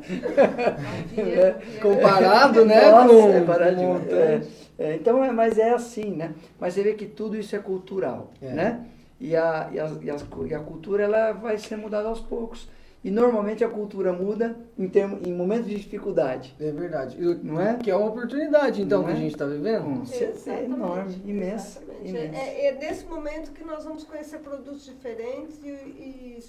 [1.17, 2.89] é, comparado, né?
[2.89, 4.11] Nossa, com, é barato demais.
[4.11, 4.41] É,
[4.79, 6.33] é, então, é, mas é assim, né?
[6.59, 8.51] Mas você vê que tudo isso é cultural, é.
[8.51, 8.85] né?
[9.19, 12.67] E a, e, a, e, a, e a cultura ela vai ser mudada aos poucos.
[13.01, 16.53] E normalmente a cultura muda em, termo, em momentos de dificuldade.
[16.59, 17.17] É verdade.
[17.41, 17.75] Não é?
[17.77, 19.15] Que é uma oportunidade, então, não que é?
[19.15, 20.03] a gente está vivendo.
[20.47, 21.81] É, enorme, imensa.
[22.03, 22.37] imensa.
[22.37, 26.43] É, é, nesse momento que nós vamos conhecer produtos diferentes e, e,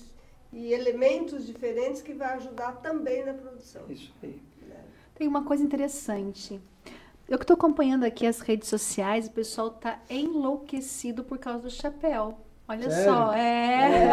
[0.52, 3.82] e elementos diferentes que vai ajudar também na produção.
[3.88, 4.40] Isso aí.
[5.14, 6.58] Tem uma coisa interessante.
[7.28, 11.70] Eu que estou acompanhando aqui as redes sociais, o pessoal está enlouquecido por causa do
[11.70, 12.36] chapéu.
[12.70, 13.12] Olha Sério?
[13.12, 14.10] só, é.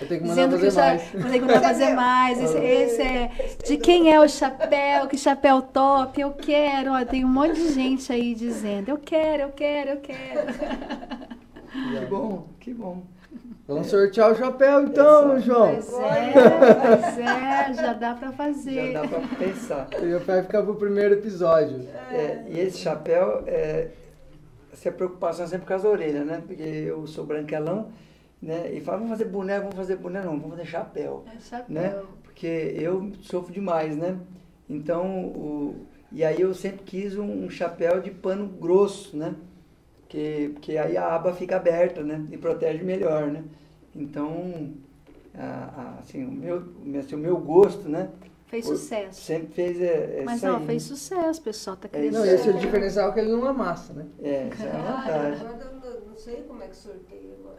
[0.00, 1.02] Eu tenho que mandar Dizendo fazer que mais.
[1.10, 2.40] Vou ter que mandar fazer mais.
[2.40, 3.30] Esse, esse, é.
[3.66, 5.08] De quem é o chapéu?
[5.08, 6.20] Que chapéu top?
[6.20, 6.92] Eu quero.
[6.92, 10.52] Ó, tem um monte de gente aí dizendo: eu quero, eu quero, eu quero.
[11.72, 13.02] Que bom, que bom.
[13.66, 15.74] Vamos sortear o chapéu então, João.
[15.74, 16.32] Pois é,
[16.82, 18.92] pois é, já dá para fazer.
[18.92, 19.88] Já dá para pensar.
[20.00, 21.88] E vai ficar pro primeiro episódio.
[22.12, 23.88] É, e esse chapéu, é,
[24.74, 26.42] se a preocupação é sempre com as orelhas, né?
[26.46, 27.90] Porque eu sou branquelão,
[28.40, 28.72] né?
[28.72, 31.24] E fala, vamos fazer boné, vamos fazer boné, não, vamos fazer chapéu.
[31.34, 31.74] É chapéu.
[31.74, 32.02] Né?
[32.22, 34.18] Porque eu sofro demais, né?
[34.68, 39.34] Então, o, e aí eu sempre quis um, um chapéu de pano grosso, né?
[40.08, 42.24] Que, porque aí a aba fica aberta, né?
[42.30, 43.42] E protege melhor, né?
[43.94, 44.72] Então,
[45.34, 46.62] a, a, assim, o meu,
[46.98, 48.10] assim, o meu gosto, né?
[48.54, 49.20] Fez sucesso.
[49.20, 50.96] Sempre fez é, é Mas não, aí, fez né?
[50.96, 51.76] sucesso, pessoal.
[51.76, 52.12] Tá querendo.
[52.12, 54.06] Não, esse é o diferencial que ele não amassa, né?
[54.22, 55.73] É, isso é a vantagem.
[56.14, 57.56] Não sei como é que sorteia agora.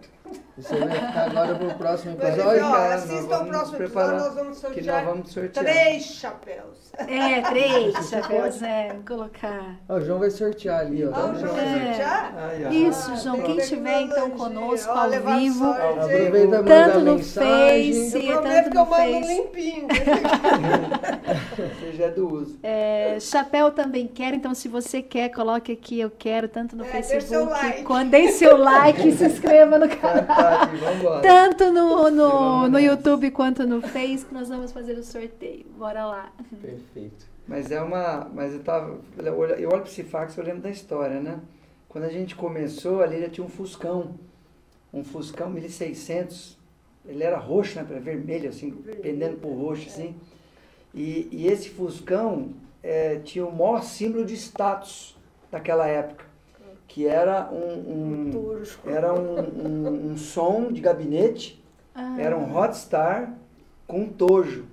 [0.57, 2.45] Você vai ficar agora pro próximo episódio?
[2.45, 6.91] Mas, ó, assista ao próximo episódio, nós vamos sortear, que nós vamos sortear três chapéus.
[6.97, 9.75] É, três chapéus, é, colocar.
[9.89, 11.11] Ó, o João vai sortear ali, ó.
[11.13, 11.85] Ah, o João vai É.
[11.85, 12.71] sortear?
[12.71, 13.41] Isso, Ah, João.
[13.41, 15.65] Quem que estiver então conosco Ó, ao levar vivo?
[15.71, 17.19] Aproveita e manda tanto no.
[17.19, 19.33] Face, Eu prometo tanto que eu no mando Face.
[19.35, 19.87] limpinho.
[21.95, 22.59] Já é do uso.
[22.61, 26.87] É, chapéu também quero, então se você quer, coloque aqui, eu quero, tanto no É,
[26.87, 27.23] Facebook.
[27.23, 27.83] seu like.
[27.83, 30.25] Quando dê seu like, se inscreva no canal.
[30.25, 31.21] Fantástico, vamos embora.
[31.21, 32.79] Tanto no, no, no.
[32.79, 35.65] YouTube quanto no Face, que nós vamos fazer o sorteio.
[35.77, 36.31] Bora lá.
[36.61, 37.25] Perfeito.
[37.47, 38.29] Mas é uma.
[38.33, 38.99] Mas eu tava.
[39.17, 41.39] Eu olho eu olho para esse fax, eu lembro da história, né?
[41.87, 44.15] Quando a gente começou, ali já tinha um Fuscão.
[44.93, 46.57] Um Fuscão 1600.
[47.07, 47.83] Ele era roxo, né?
[47.83, 48.71] Vermelho, assim,
[49.01, 50.15] pendendo pro roxo, assim.
[50.95, 52.49] E, e esse Fuscão
[52.81, 55.15] eh, tinha o maior símbolo de status
[55.51, 56.23] daquela época.
[56.87, 58.31] Que era um.
[58.33, 61.61] um era um, um, um som de gabinete.
[61.93, 63.33] Ah, Era um Hotstar
[63.87, 64.65] com um tojo.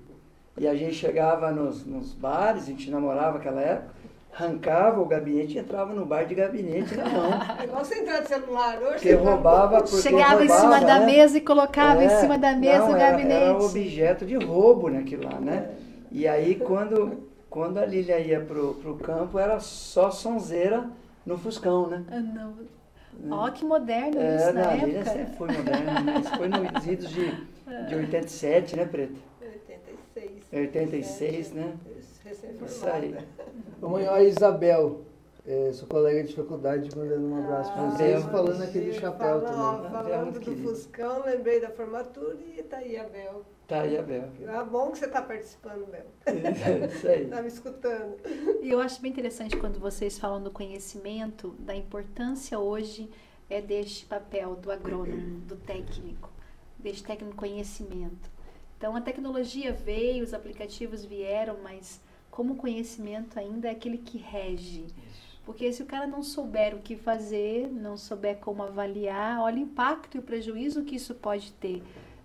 [0.59, 3.91] E a gente chegava nos, nos bares, a gente namorava naquela época,
[4.33, 7.31] arrancava o gabinete e entrava no bar de gabinete na mão.
[7.59, 8.93] É igual você entrar de celular hoje.
[8.95, 11.07] Porque roubava, porque Chegava em roubava, cima da né?
[11.07, 13.43] mesa e colocava em É, cima da mesa não, o era- gabinete.
[13.43, 15.71] Era objeto de roubo naquilo lá, né?
[16.13, 20.89] E aí quando, quando a Lília ia pro, pro campo, era só sonzeira
[21.25, 22.05] no Fuscão, né?
[22.11, 22.55] Ah, não.
[23.31, 25.11] Ó, que moderno É, isso na não, a Lília época.
[25.17, 26.21] sempre foi moderna, né?
[26.21, 27.31] Isso foi nos idos de,
[27.89, 29.15] de 87, né, Preta?
[29.43, 30.31] 86.
[30.53, 31.75] 86, né?
[32.67, 33.17] Isso aí.
[33.81, 35.03] Vamos a Isabel,
[35.47, 39.41] é, sua colega de faculdade, mandando um abraço pra vocês, Ah, falando aquele sim, chapéu
[39.41, 39.61] fala- também.
[39.61, 40.69] ó, é Falando do querido.
[40.69, 43.43] Fuscão, lembrei da formatura e tá aí a Bel.
[43.73, 44.29] Tá aí a Bel.
[44.49, 46.05] Ah, bom que você tá participando, Bel.
[46.95, 47.27] Isso aí.
[47.27, 48.17] Tá me escutando.
[48.61, 53.09] E eu acho bem interessante quando vocês falam do conhecimento, da importância hoje
[53.49, 56.29] é deste papel do agrônomo, do técnico,
[56.79, 58.31] deste técnico conhecimento.
[58.77, 61.99] Então a tecnologia veio, os aplicativos vieram, mas
[62.31, 64.85] como conhecimento ainda é aquele que rege.
[65.47, 69.61] Porque se o cara não souber o que fazer, não souber como avaliar, olha o
[69.61, 71.83] impacto e o prejuízo que isso pode ter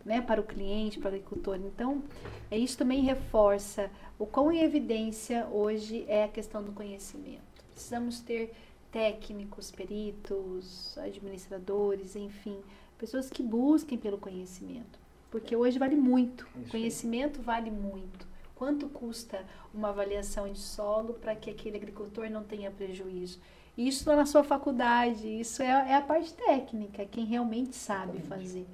[0.07, 1.57] né, para o cliente, para o agricultor.
[1.57, 2.01] Então,
[2.49, 7.41] é isso também reforça o quão em evidência hoje é a questão do conhecimento.
[7.73, 8.53] Precisamos ter
[8.89, 12.57] técnicos, peritos, administradores, enfim,
[12.97, 14.97] pessoas que busquem pelo conhecimento.
[15.29, 16.47] Porque hoje vale muito.
[16.55, 16.71] Isso aí.
[16.71, 18.25] conhecimento vale muito.
[18.55, 23.39] Quanto custa uma avaliação de solo para que aquele agricultor não tenha prejuízo?
[23.77, 28.65] Isso na sua faculdade, isso é, é a parte técnica, quem realmente sabe fazer.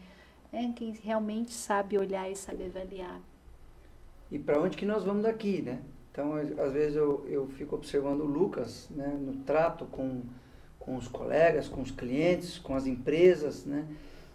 [0.53, 3.19] É quem realmente sabe olhar e sabe avaliar.
[4.31, 5.81] E para onde que nós vamos daqui, né?
[6.11, 10.21] Então, às vezes eu, eu fico observando o Lucas, né, no trato com,
[10.77, 13.87] com os colegas, com os clientes, com as empresas, né?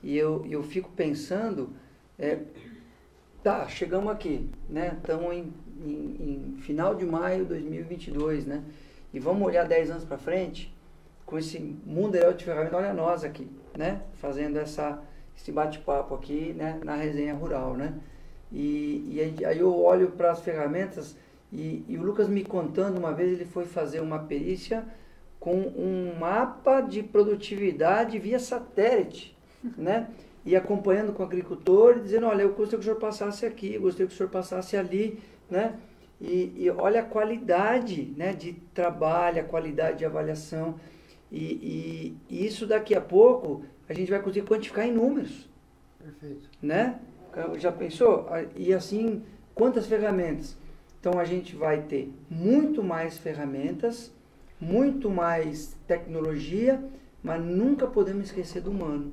[0.03, 1.71] E eu, eu fico pensando,
[2.19, 2.41] é,
[3.41, 4.97] tá, chegamos aqui, né?
[4.99, 5.55] Estamos em,
[5.85, 8.65] em, em final de maio de 2022, né?
[9.15, 10.75] E vamos olhar 10 anos para frente,
[11.25, 14.03] com esse mundaréu de ferramentas, olha nós aqui, né?
[14.15, 15.01] Fazendo essa,
[15.39, 16.81] esse bate-papo aqui, né?
[16.85, 17.95] Na resenha rural, né?
[18.53, 21.17] E, e aí- eu olho para as ferramentas
[21.53, 24.85] e, e o Lucas me contando uma vez ele foi fazer uma perícia
[25.39, 29.37] com um mapa de produtividade via satélite,
[29.77, 30.09] né?
[30.45, 33.83] E acompanhando com o agricultor dizendo, olha, eu gostaria que o senhor passasse aqui, eu
[33.83, 35.21] gostaria que o senhor passasse ali,
[35.51, 35.79] né?
[36.21, 40.75] E, e olha a qualidade né, de trabalho, a qualidade de avaliação.
[41.31, 45.49] E, e- e isso daqui a pouco a gente vai conseguir quantificar em números
[45.99, 46.49] Perfeito.
[46.63, 46.99] né?
[47.57, 48.27] Já pensou?
[48.57, 49.23] E assim,
[49.55, 50.57] quantas ferramentas?
[51.01, 54.13] Então a gente vai ter muito mais ferramentas,
[54.61, 56.83] muito mais tecnologia,
[57.23, 59.13] mas nunca podemos esquecer do humano,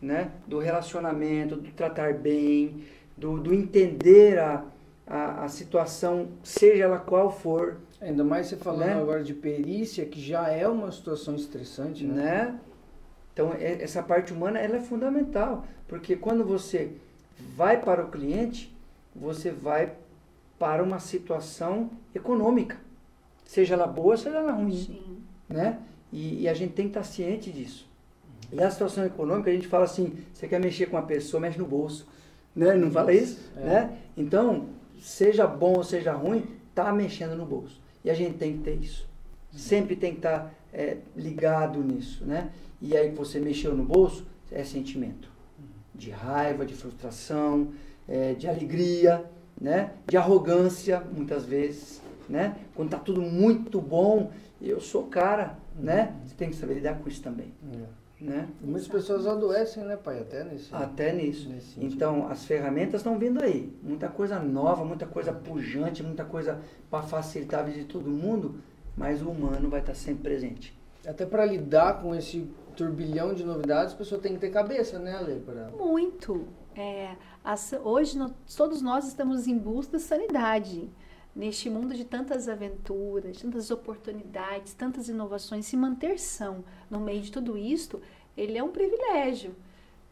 [0.00, 0.32] né?
[0.46, 2.84] Do relacionamento, do tratar bem,
[3.16, 4.64] do, do entender a,
[5.06, 9.00] a, a situação, seja ela qual for, Ainda mais você falando Né?
[9.00, 12.14] agora de perícia, que já é uma situação estressante, né?
[12.14, 12.60] né?
[13.36, 16.92] Então, é- essa parte humana ela é fundamental, porque quando você
[17.54, 18.74] vai para o cliente,
[19.14, 19.92] você vai
[20.58, 22.78] para uma situação econômica,
[23.44, 25.18] seja ela boa, seja ela ruim, Sim.
[25.50, 25.78] né?
[26.10, 27.86] E, e a gente tem que estar ciente disso.
[28.50, 31.58] E a situação econômica, a gente fala assim, você quer mexer com a pessoa, mexe
[31.58, 32.08] no bolso,
[32.54, 32.74] né?
[32.74, 33.60] Não fala isso, É.
[33.60, 33.98] né?
[34.16, 37.78] Então, seja bom ou seja ruim, tá mexendo no bolso.
[38.02, 39.06] E a gente tem que ter isso.
[39.52, 42.50] Sempre tem que estar é, ligado nisso, né?
[42.82, 45.30] E aí você mexeu no bolso, é sentimento.
[45.94, 47.68] De raiva, de frustração,
[48.06, 49.24] é, de alegria,
[49.58, 49.92] né?
[50.06, 52.56] De arrogância, muitas vezes, né?
[52.74, 56.14] Quando tá tudo muito bom, eu sou cara, né?
[56.26, 58.24] Você tem que saber lidar com isso também, É.
[58.24, 58.48] né?
[58.60, 60.20] Muitas pessoas adoecem, né, pai?
[60.20, 60.74] Até nesse.
[60.74, 61.48] Até nisso.
[61.48, 61.94] nesse sentido.
[61.94, 63.72] Então, as ferramentas estão vindo aí.
[63.82, 66.60] Muita coisa nova, muita coisa pujante, muita coisa
[66.90, 68.56] para facilitar a vida de todo mundo,
[68.96, 70.76] mas o humano vai estar sempre presente.
[71.06, 75.16] Até para lidar com esse turbilhão de novidades, a pessoa tem que ter cabeça, né,
[75.16, 75.40] Ale?
[75.40, 75.68] Pra...
[75.70, 76.46] Muito.
[76.74, 80.90] É, as, hoje no, todos nós estamos em busca da sanidade.
[81.34, 87.30] Neste mundo de tantas aventuras, tantas oportunidades, tantas inovações, se manter são no meio de
[87.30, 88.00] tudo isto,
[88.34, 89.54] ele é um privilégio.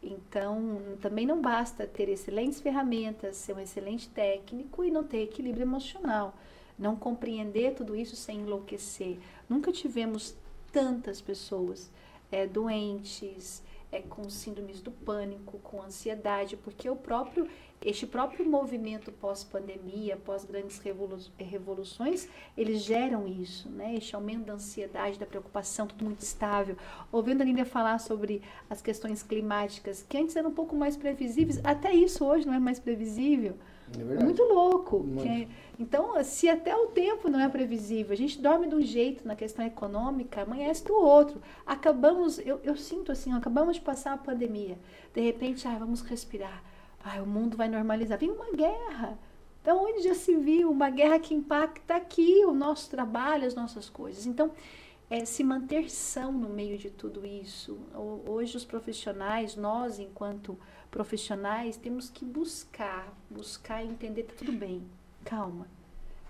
[0.02, 5.62] Então, também não basta ter excelentes ferramentas, ser um excelente técnico e não ter equilíbrio
[5.62, 6.34] emocional.
[6.78, 9.18] Não compreender tudo isso sem enlouquecer.
[9.48, 10.34] Nunca tivemos
[10.72, 11.90] tantas pessoas
[12.32, 13.62] é, doentes,
[13.92, 17.46] é, com síndromes do pânico, com ansiedade, porque o próprio,
[17.80, 23.94] este próprio movimento pós-pandemia, pós grandes revolu revoluções, eles geram isso, né?
[23.94, 26.76] Este aumento da ansiedade, da preocupação, tudo muito estável.
[27.12, 31.60] Ouvindo a Lívia falar sobre as questões climáticas, que antes eram um pouco mais previsíveis,
[31.62, 33.56] até isso hoje não é mais previsível.
[33.96, 34.98] É, é muito louco.
[34.98, 35.22] Muito.
[35.22, 35.48] Que,
[35.78, 39.34] então, se até o tempo não é previsível, a gente dorme de um jeito na
[39.34, 41.42] questão econômica, amanhece do outro.
[41.66, 44.78] Acabamos, eu, eu sinto assim, acabamos de passar a pandemia.
[45.12, 46.62] De repente, ah, vamos respirar.
[47.02, 48.18] Ah, o mundo vai normalizar.
[48.18, 49.18] Vem uma guerra.
[49.60, 53.88] Então, onde já se viu uma guerra que impacta aqui o nosso trabalho, as nossas
[53.88, 54.26] coisas.
[54.26, 54.52] Então,
[55.10, 57.78] é, se manter são no meio de tudo isso.
[58.26, 60.56] Hoje, os profissionais, nós, enquanto
[60.90, 64.82] profissionais, temos que buscar, buscar entender, tá tudo bem,
[65.24, 65.66] calma,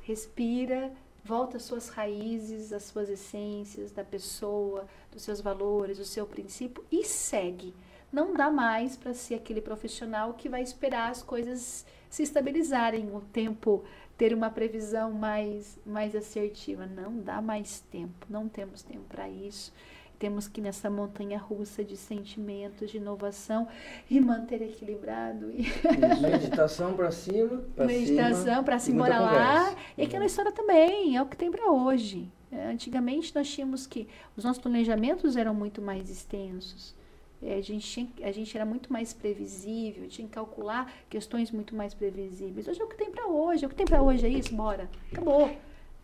[0.03, 0.93] respira,
[1.25, 6.85] volta às suas raízes, às suas essências, da pessoa, dos seus valores, do seu princípio
[6.93, 7.75] e segue.
[8.13, 13.21] Não dá mais para ser aquele profissional que vai esperar as coisas se estabilizarem, o
[13.21, 13.83] tempo
[14.17, 16.87] ter uma previsão mais, mais assertiva.
[16.87, 19.73] Não dá mais tempo, não temos tempo para isso.
[20.19, 23.69] Temos que ir nessa montanha russa de sentimentos, de inovação
[24.11, 25.51] e manter equilibrado.
[25.51, 25.67] E...
[26.21, 27.63] Meditação para cima.
[27.75, 29.77] Pra Meditação para cima, bora lá.
[29.99, 32.31] E aquela história também, é o que tem para hoje.
[32.51, 34.09] É, antigamente nós tínhamos que.
[34.37, 36.95] Os nossos planejamentos eram muito mais extensos.
[37.43, 41.75] É, a, gente tinha, a gente era muito mais previsível, tinha que calcular questões muito
[41.75, 42.67] mais previsíveis.
[42.67, 44.55] Hoje é o que tem para hoje, é o que tem para hoje, é isso,
[44.55, 44.89] bora.
[45.13, 45.51] Acabou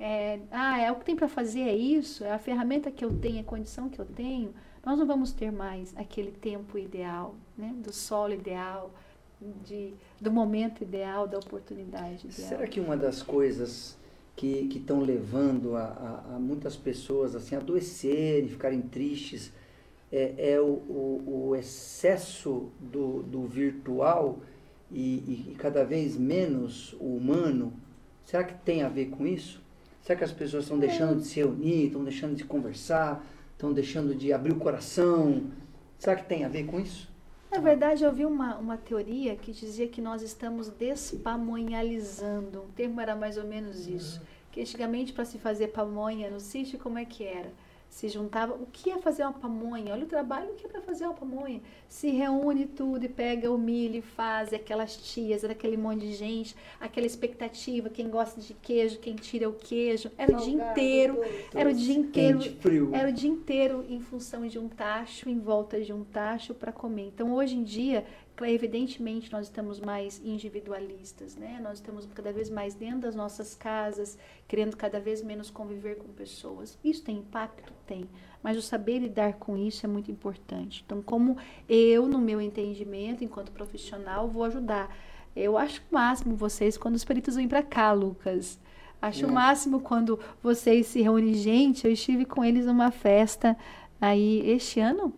[0.00, 3.12] é, ah, é o que tem para fazer é isso, é a ferramenta que eu
[3.12, 7.34] tenho, é a condição que eu tenho, nós não vamos ter mais aquele tempo ideal,
[7.56, 7.74] né?
[7.76, 8.90] do solo ideal,
[9.62, 12.48] de, do momento ideal, da oportunidade ideal.
[12.48, 13.98] Será que uma das coisas
[14.34, 19.52] que estão levando a, a, a, muitas pessoas assim, a adoecerem, ficarem tristes,
[20.10, 24.38] é, é o, o, o, excesso do, do virtual
[24.90, 27.70] e, e, e cada vez menos o humano?
[28.24, 29.60] Será que tem a ver com isso?
[30.10, 34.12] Será que as pessoas estão deixando de se reunir, estão deixando de conversar, estão deixando
[34.12, 35.44] de abrir o coração?
[36.00, 37.08] Será que tem a ver com isso?
[37.48, 42.62] Na verdade, eu vi uma, uma teoria que dizia que nós estamos despamonhalizando.
[42.62, 44.20] O termo era mais ou menos isso.
[44.50, 47.52] Que antigamente, para se fazer pamonha no sítio, como é que era?
[47.90, 48.54] Se juntava.
[48.54, 49.92] O que é fazer uma pamonha?
[49.92, 51.60] Olha o trabalho que é para fazer uma pamonha.
[51.88, 56.14] Se reúne tudo e pega o milho e faz aquelas tias, era aquele monte de
[56.14, 60.10] gente, aquela expectativa, quem gosta de queijo, quem tira o queijo.
[60.16, 61.18] Era o dia inteiro,
[61.52, 62.40] era o dia inteiro,
[62.92, 66.70] era o dia inteiro em função de um tacho, em volta de um tacho para
[66.70, 67.08] comer.
[67.08, 68.06] Então hoje em dia
[68.48, 71.58] evidentemente nós estamos mais individualistas, né?
[71.62, 74.16] Nós estamos cada vez mais dentro das nossas casas,
[74.48, 76.78] querendo cada vez menos conviver com pessoas.
[76.82, 77.72] Isso tem impacto?
[77.86, 78.08] Tem.
[78.42, 80.82] Mas o saber lidar com isso é muito importante.
[80.84, 81.36] Então, como
[81.68, 84.94] eu, no meu entendimento, enquanto profissional, vou ajudar.
[85.34, 88.58] Eu acho o máximo vocês quando os peritos vêm para cá, Lucas.
[89.00, 89.28] Acho é.
[89.28, 91.34] o máximo quando vocês se reúnem.
[91.34, 93.56] Gente, eu estive com eles numa festa
[94.00, 95.12] aí este ano,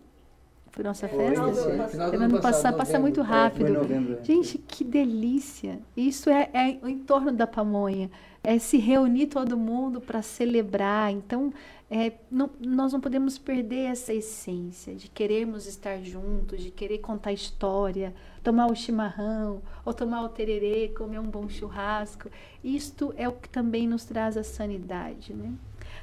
[0.72, 1.54] foi nossa foi, festa?
[1.54, 1.88] Sim.
[1.88, 3.74] Final do ano passado, passa muito rápido.
[3.74, 4.18] Novembro.
[4.24, 5.78] Gente, que delícia!
[5.94, 8.10] Isso é, é o entorno da pamonha.
[8.42, 11.12] É se reunir todo mundo para celebrar.
[11.12, 11.52] Então,
[11.90, 17.34] é, não, nós não podemos perder essa essência de querermos estar juntos, de querer contar
[17.34, 22.30] história, tomar o chimarrão, ou tomar o tererê, comer um bom churrasco.
[22.64, 25.34] Isto é o que também nos traz a sanidade.
[25.34, 25.52] Né?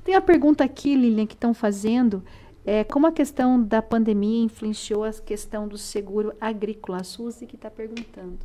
[0.03, 2.23] Tem a pergunta aqui, Lilian, que estão fazendo.
[2.65, 6.99] É, como a questão da pandemia influenciou a questão do seguro agrícola?
[6.99, 8.39] A Suzy que está perguntando.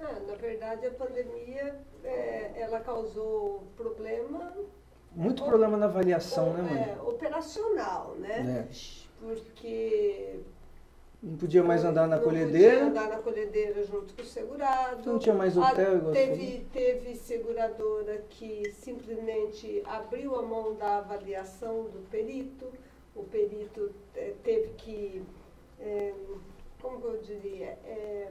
[0.00, 4.52] Ah, na verdade, a pandemia é, ela causou problema.
[5.14, 6.82] Muito é, problema na avaliação, né, mãe?
[6.82, 8.66] É, operacional, né?
[8.68, 9.02] É.
[9.20, 10.40] Porque
[11.22, 12.80] não podia mais andar na não colhedeira.
[12.82, 15.12] Não podia andar na colhedeira junto com o segurado.
[15.12, 15.98] Não tinha mais hotel.
[15.98, 22.66] igual teve, teve seguradora que simplesmente abriu a mão da avaliação do perito.
[23.14, 25.22] O perito é, teve que,
[25.78, 26.12] é,
[26.80, 28.28] como eu diria, é,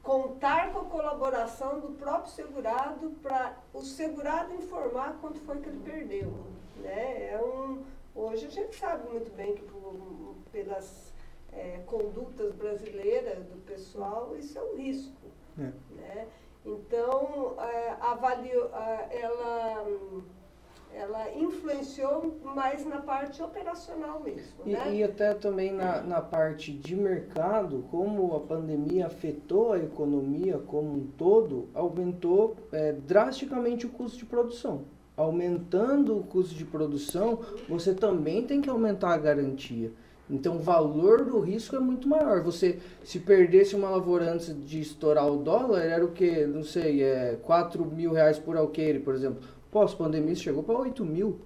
[0.00, 5.80] contar com a colaboração do próprio segurado para o segurado informar quanto foi que ele
[5.84, 6.32] perdeu.
[6.76, 7.32] Né?
[7.32, 7.82] É um,
[8.14, 11.07] hoje a gente sabe muito bem que por, pelas
[11.52, 15.12] é, condutas brasileiras do pessoal, isso é um risco.
[15.58, 15.72] É.
[15.94, 16.26] Né?
[16.64, 18.70] Então, é, avaliou,
[19.10, 19.86] ela,
[20.94, 24.62] ela influenciou mais na parte operacional mesmo.
[24.66, 24.94] E, né?
[24.94, 30.92] e até também na, na parte de mercado, como a pandemia afetou a economia como
[30.94, 34.82] um todo, aumentou é, drasticamente o custo de produção.
[35.16, 39.90] Aumentando o custo de produção, você também tem que aumentar a garantia.
[40.30, 42.42] Então o valor do risco é muito maior.
[42.42, 46.46] Você, se perdesse uma lavoura antes de estourar o dólar, era o que?
[46.46, 49.40] Não sei, é 4 mil reais por alqueire, por exemplo.
[49.70, 51.38] Pós-pandemia chegou para 8 mil.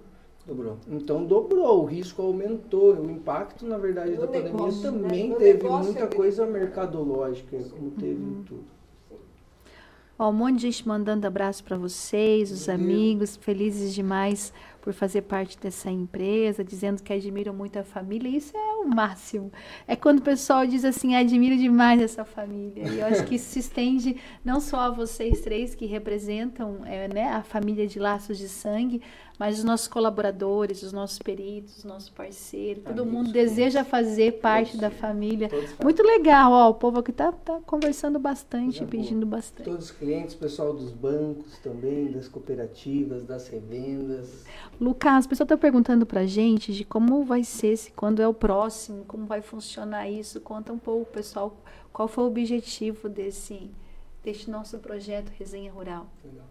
[0.45, 0.77] Dobrou.
[0.89, 2.93] Então dobrou, o risco aumentou.
[2.95, 5.01] O impacto, na verdade, No da pandemia negócio, né?
[5.03, 8.63] também No teve muita é coisa mercadológica, como teve em tudo.
[10.19, 12.89] Ó, um monte de gente mandando abraço para vocês, os Meu Deus.
[12.89, 14.53] amigos, felizes demais
[14.83, 18.27] por fazer parte dessa empresa, dizendo que admiram muito a família.
[18.27, 19.49] Isso é o máximo.
[19.87, 22.85] É quando o pessoal diz assim, admiro demais essa família.
[22.89, 27.07] E eu acho que isso se estende não só a vocês três que representam é,
[27.07, 29.01] né, a família de laços de sangue,
[29.37, 32.83] mas os nossos colaboradores, os nossos peritos, os nossos parceiros.
[32.83, 35.01] Todo mundo deseja fazer parte da Todos.
[35.01, 35.49] família.
[35.49, 35.83] Todos fazem.
[35.83, 38.91] Muito legal, ó, o povo aqui tá, tá conversando bastante, Coisa boa.
[38.91, 39.65] pedindo bastante.
[39.69, 44.45] Todos os clientes, pessoal dos bancos também, das cooperativas, das revendas.
[44.79, 48.33] Lucas, o pessoal está perguntando pra gente de como vai ser, se quando é o
[48.33, 50.39] próximo, como vai funcionar isso.
[50.41, 51.57] Conta um pouco, pessoal,
[51.91, 53.69] qual foi o objetivo desse,
[54.23, 56.07] desse nosso projeto Resenha Rural.
[56.23, 56.45] Legal.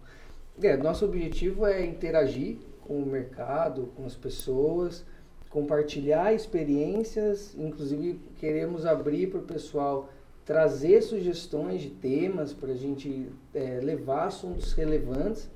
[0.63, 5.05] É, nosso objetivo é interagir com o mercado, com as pessoas,
[5.51, 10.09] compartilhar experiências, inclusive queremos abrir para o pessoal
[10.45, 15.49] trazer sugestões de temas para a gente é, levar assuntos relevantes.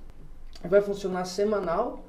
[0.62, 2.04] Vai funcionar semanal,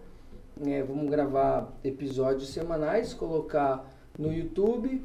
[0.56, 5.04] né, vamos gravar episódios semanais, colocar no YouTube,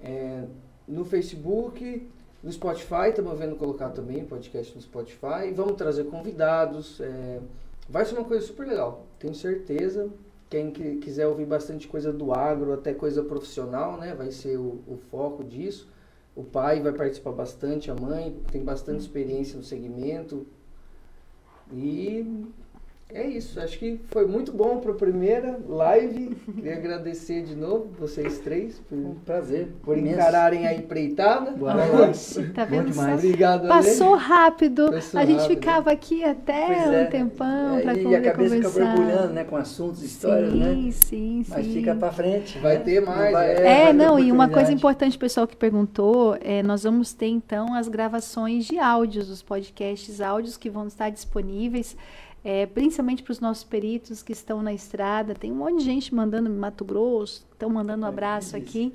[0.00, 0.44] é,
[0.86, 2.08] no Facebook,
[2.42, 5.50] no Spotify, estamos vendo colocar também podcast no Spotify.
[5.54, 7.00] Vamos trazer convidados.
[7.00, 7.40] é,
[7.88, 10.10] vai ser uma coisa super legal, tenho certeza.
[10.50, 14.14] Quem que- quiser ouvir bastante coisa do agro, até coisa profissional, né?
[14.14, 15.88] Vai ser o, o foco disso.
[16.36, 20.46] O pai vai participar bastante, a mãe tem bastante experiência no segmento.
[21.72, 22.44] E
[23.14, 23.60] é isso.
[23.60, 26.34] Acho que foi muito bom para a primeira live.
[26.54, 29.68] Queria agradecer de novo vocês três por, Um prazer.
[29.82, 30.16] por imenso.
[30.16, 31.52] encararem a empreitada.
[31.52, 32.42] Boa noite.
[32.52, 33.14] tá Bom vendo demais.
[33.24, 33.68] Obrigado, Ale.
[33.68, 34.90] Passou rápido.
[34.90, 35.54] Passou a gente rápido.
[35.56, 37.04] ficava aqui até Pois um é.
[37.06, 38.96] tempão É, para e a poder cabeça fica conversar.
[38.96, 39.44] borbulhando, né?
[39.44, 40.90] Com assuntos, histórias, sim, né?
[40.90, 41.72] sim, Mas sim.
[41.72, 42.58] fica pra frente.
[42.58, 42.84] Vai né?
[42.84, 43.66] ter Não mais, vai- é.
[43.66, 47.74] É, vai não, e uma coisa importante, pessoal que perguntou, é, nós vamos ter então
[47.74, 51.96] as gravações de áudios, os podcasts áudios que vão estar disponíveis,
[52.44, 55.34] é, principalmente para os nossos peritos que estão na estrada.
[55.34, 58.56] Tem um monte de gente mandando Mato Grosso, estão mandando um É, abraço isso.
[58.56, 58.92] aqui.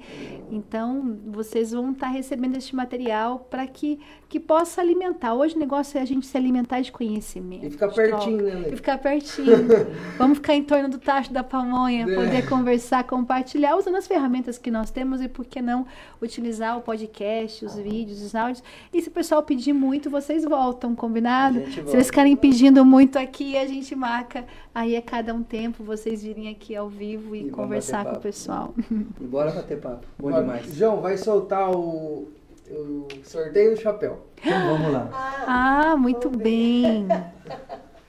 [0.51, 5.33] Então, vocês vão estar recebendo este material para que, que possa alimentar.
[5.33, 7.65] Hoje o negócio é a gente se alimentar de conhecimento.
[7.65, 8.53] E ficar pertinho, troca.
[8.55, 8.75] né, E Lê?
[8.75, 9.47] ficar pertinho.
[10.17, 12.15] Vamos ficar em torno do tacho da pamonha, É.
[12.15, 15.85] poder conversar, compartilhar, usando as ferramentas que nós temos e por que não
[16.21, 18.63] utilizar o podcast, os vídeos, os áudios.
[18.93, 21.59] E se o pessoal pedir muito, vocês voltam, combinado?
[21.71, 24.45] Se eles ficarem pedindo muito aqui, a gente marca.
[24.73, 28.19] Aí é cada um tempo, vocês virem aqui ao vivo e, E conversar com o
[28.19, 28.73] pessoal.
[28.89, 30.05] E bora bater papo.
[30.17, 30.75] Bom Ó, demais.
[30.75, 32.27] João, vai soltar o,
[32.69, 34.25] o sorteio do chapéu.
[34.37, 35.09] Então vamos lá.
[35.47, 37.07] Ah, muito bem.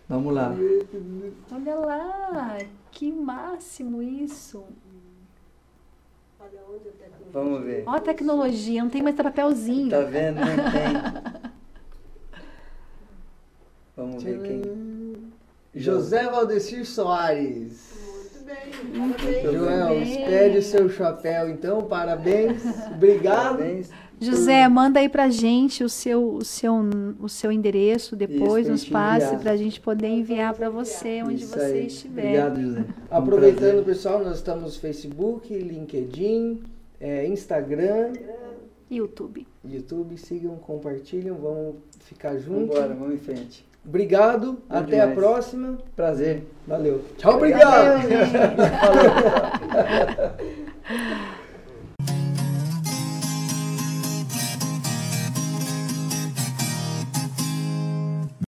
[0.08, 0.52] Vamos lá.
[1.52, 2.58] Olha lá,
[2.90, 4.64] que máximo isso.
[6.40, 6.44] A
[7.32, 7.84] Vamos ver.
[7.86, 9.88] Ó a tecnologia, não tem mais papelzinho.
[9.88, 10.40] Tá vendo?
[10.40, 11.50] Não tem.
[13.96, 14.99] Vamos ver quem.
[15.74, 17.90] José Valdecir Soares.
[18.92, 19.52] Muito bem, parabéns.
[19.52, 21.82] Joel, espere o seu chapéu, então.
[21.82, 22.62] Parabéns.
[22.92, 23.58] Obrigado.
[23.58, 23.90] Parabéns.
[24.22, 26.74] José, manda aí pra gente o seu, o seu,
[27.20, 29.40] o seu endereço depois, Isso, nos pra gente passe, enviar.
[29.40, 31.86] pra gente poder enviar pra você onde Isso você aí.
[31.86, 32.22] estiver.
[32.46, 32.84] Obrigado, José.
[33.10, 33.84] Um Aproveitando, prazer.
[33.84, 36.62] pessoal, nós estamos no Facebook, LinkedIn,
[37.00, 38.12] é, Instagram,
[38.90, 39.46] YouTube.
[39.64, 40.18] YouTube.
[40.18, 42.76] Sigam, compartilham, vamos ficar juntos.
[42.76, 43.64] Vambora, vamos em frente.
[43.84, 44.52] Obrigado.
[44.52, 45.18] Bom Até a demais.
[45.18, 45.78] próxima.
[45.96, 46.44] Prazer.
[46.66, 47.04] Valeu.
[47.16, 48.04] Tchau, Obrigado.
[48.04, 48.50] obrigado.